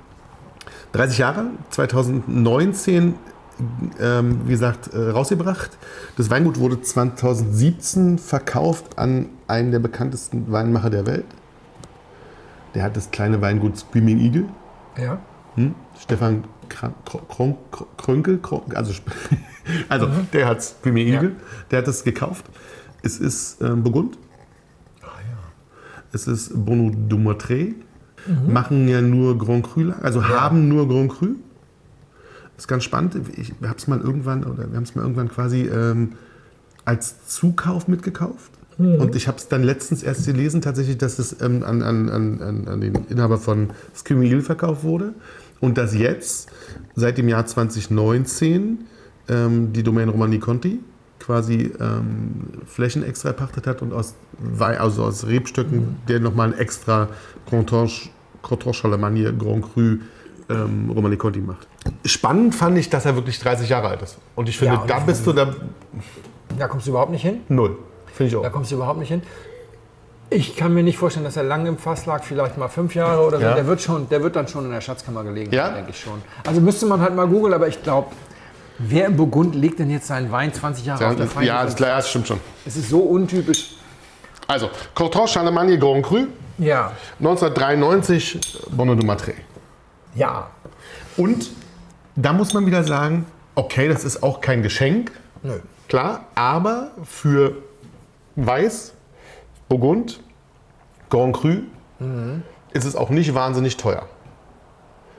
[0.94, 3.16] 30 Jahre, 2019,
[4.00, 5.72] ähm, wie gesagt, äh, rausgebracht.
[6.18, 11.26] Das Weingut wurde 2017 verkauft an einen der bekanntesten Weinmacher der Welt.
[12.74, 14.46] Der hat das kleine Weingut Screaming Eagle.
[15.02, 15.20] Ja.
[15.56, 15.74] Hm?
[16.00, 16.94] Stefan Kran-
[17.30, 17.56] Kron-
[17.98, 18.94] Krönkel, Kron- also,
[19.90, 21.14] also der hat Screaming Mhm.
[21.14, 21.20] Ja.
[21.22, 21.36] Eagle,
[21.72, 22.46] der hat das gekauft.
[23.04, 24.18] Es ist ähm, Burgund.
[26.12, 27.74] Es ist Bonneau du Motré.
[28.28, 28.54] Mhm.
[28.54, 31.36] Machen ja nur Grand Cru, also haben nur Grand Cru.
[32.58, 33.16] Ist ganz spannend.
[33.38, 36.14] Ich habe es mal irgendwann, oder wir haben es mal irgendwann quasi ähm,
[36.86, 38.52] als Zukauf mitgekauft.
[38.78, 38.96] Mhm.
[38.96, 42.68] Und ich habe es dann letztens erst gelesen, tatsächlich, dass es ähm, an, an, an,
[42.68, 45.14] an- den Inhaber von Skimil verkauft wurde.
[45.60, 46.50] Und dass jetzt,
[46.96, 48.80] seit dem Jahr 2019,
[49.30, 50.80] ähm, die Domain Romani Conti
[51.20, 54.14] quasi ähm, Flächen extra erpachtet hat und aus,
[54.60, 57.10] also aus Rebstöcken, der nochmal ein extra
[57.50, 58.10] Contorche,
[58.42, 59.98] Contorche Charlemagne Grand Cru
[60.50, 61.68] ähm, Romani Conti macht.
[62.06, 64.18] Spannend fand ich, dass er wirklich 30 Jahre alt ist.
[64.36, 65.54] Und ich finde, Ja, und da bist du da
[66.58, 67.42] Da kommst du überhaupt nicht hin.
[67.50, 67.78] null.
[68.14, 68.52] Finde ich Da auch.
[68.52, 69.22] kommst du überhaupt nicht hin.
[70.30, 73.26] Ich kann mir nicht vorstellen, dass er lange im Fass lag, vielleicht mal fünf Jahre
[73.26, 73.44] oder so.
[73.44, 73.54] Ja.
[73.56, 75.70] Der, wird schon, der wird dann schon in der Schatzkammer gelegen, Ja?
[75.70, 76.22] denke ich schon.
[76.46, 78.08] Also müsste man halt mal googeln, aber ich glaube,
[78.80, 81.46] wer im Burgund legt denn jetzt seinen Wein 20 Jahre auf der Feind?
[81.48, 82.40] Ja, das, ja, das stimmt schon.
[82.66, 83.76] Es ist so untypisch.
[84.48, 86.26] Also, Contorche Charlemagne Grand Cru,
[86.58, 86.92] Ja.
[87.20, 88.40] 1993
[88.72, 89.34] Bonne du Matré.
[90.16, 90.48] Ja.
[91.18, 91.50] Und
[92.16, 95.12] da muss man wieder sagen, okay, das ist auch kein Geschenk,
[95.44, 95.60] Nö.
[95.88, 97.54] klar, aber für
[98.36, 98.94] Weiß,
[99.70, 100.20] Burgund,
[101.10, 101.56] Grand Cru
[102.74, 104.08] ist es auch nicht wahnsinnig teuer.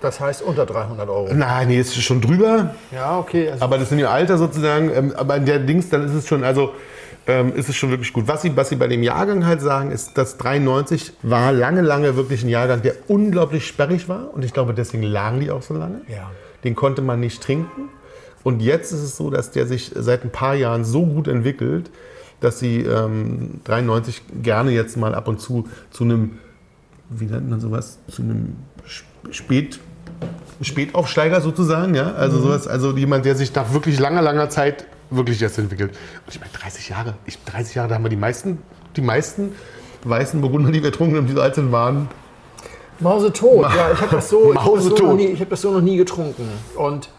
[0.03, 1.33] Das heißt unter 300 Euro.
[1.33, 2.75] Nein, nee, ist schon drüber.
[2.93, 3.19] Ja, okay.
[3.19, 3.19] Also, Aber das ist schon drüber.
[3.19, 3.45] ja, okay.
[3.45, 3.51] Ja, okay.
[3.53, 4.91] Also, Aber das sind ja Alter sozusagen.
[4.95, 6.75] Ähm, aber in der Dings, dann ist es schon, also
[7.27, 8.29] ähm, ist es schon wirklich gut.
[8.29, 12.15] Was sie, was sie bei dem Jahrgang halt sagen, ist, dass 93 war lange, lange
[12.15, 14.35] wirklich ein Jahrgang, der unglaublich sperrig war.
[14.35, 16.03] Und ich glaube, deswegen lagen die auch so lange.
[16.09, 16.31] Ja.
[16.65, 17.89] Den konnte man nicht trinken.
[18.45, 21.91] Und jetzt ist es so, dass der sich seit ein paar Jahren so gut entwickelt,
[22.41, 26.39] dass sie ähm, 93 gerne jetzt mal ab und zu zu einem,
[27.11, 29.81] wie nennt man sowas, zu einem Sp- Spät,
[30.61, 35.41] Spätaufsteiger sozusagen, ja, also sowas, also jemand, der sich nach wirklich langer, langer Zeit wirklich
[35.41, 35.91] jetzt entwickelt.
[36.27, 38.59] Und ich meine, 30 Jahre, ich, 30 Jahre, da haben wir die meisten,
[38.97, 39.53] die meisten
[40.05, 42.09] weißen Burgunder, die wir getrunken haben, die so alt sind, waren.
[43.01, 45.61] Mausetot, ja, ich habe das, so, ich hab das, so noch nie- ich hab das
[45.61, 46.49] so noch nie getrunken.
[46.77, 47.11] Und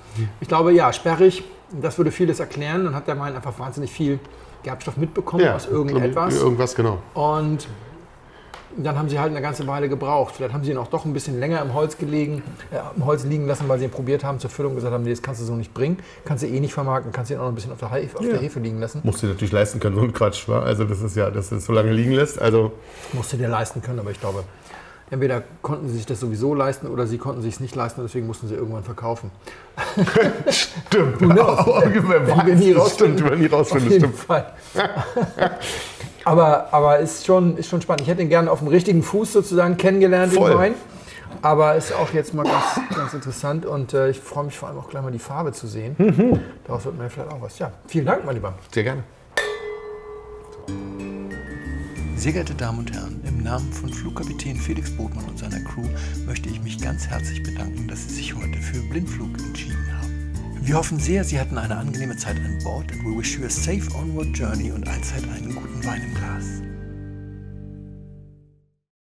[0.42, 1.44] ich glaube, ja, sperrig,
[1.82, 2.86] das würde vieles erklären.
[2.86, 4.20] Dann hat der Wein einfach wahnsinnig viel
[4.64, 6.36] Gerbstoff mitbekommen aus irgendetwas.
[6.36, 6.98] Irgendwas, genau.
[7.14, 7.68] Und
[8.80, 10.36] dann haben sie halt eine ganze Weile gebraucht.
[10.36, 13.24] Vielleicht haben sie ihn auch doch ein bisschen länger im Holz gelegen, äh, im Holz
[13.24, 15.42] liegen lassen, weil sie ihn probiert haben zur Füllung und gesagt haben, nee, das kannst
[15.42, 15.98] du so nicht bringen.
[16.26, 18.18] Kannst du eh nicht vermarkten, kannst du ihn auch noch ein bisschen auf der, Hefe,
[18.20, 18.32] auf Ja.
[18.34, 19.02] der Hefe liegen lassen.
[19.04, 20.62] Musst du dir natürlich leisten können, so ein Quatsch, war.
[20.64, 22.40] Also das ist ja, dass du es so lange liegen lässt.
[22.40, 22.72] Also
[23.14, 24.44] Musst du dir leisten können, aber ich glaube,
[25.10, 28.28] entweder konnten sie sich das sowieso leisten oder sie konnten sich es nicht leisten, deswegen
[28.28, 29.32] mussten sie irgendwann verkaufen.
[30.50, 31.18] stimmt.
[31.20, 31.66] knows?
[31.66, 33.18] Wer Werden wir nie rausfinden.
[33.18, 34.18] Stimmt, wir nie Auf rausfinden, jeden stimmt.
[34.20, 34.54] Fall.
[36.26, 38.02] aber aber ist, schon, ist schon spannend.
[38.04, 40.52] Ich hätte ihn gerne auf dem richtigen Fuß sozusagen kennengelernt, Voll.
[40.52, 40.74] den Wein.
[41.42, 44.80] Aber ist auch jetzt mal ganz, ganz interessant und äh, ich freue mich vor allem
[44.80, 45.96] auch gleich mal die Farbe zu sehen.
[45.98, 46.40] Mhm.
[46.66, 47.60] Daraus wird mir vielleicht auch was.
[47.60, 48.54] Ja, vielen Dank, mein Lieber.
[48.74, 49.04] Sehr gerne.
[52.16, 55.88] Sehr geehrte Damen und Herren, im Namen von Flugkapitän Felix Botmann und seiner Crew
[56.26, 60.32] möchte ich mich ganz herzlich bedanken, dass Sie sich heute für Blindflug entschieden haben.
[60.62, 63.50] Wir hoffen sehr, Sie hatten eine angenehme Zeit an Bord and we wish you a
[63.50, 66.46] safe onward journey und allzeit einen guten Wein im Glas.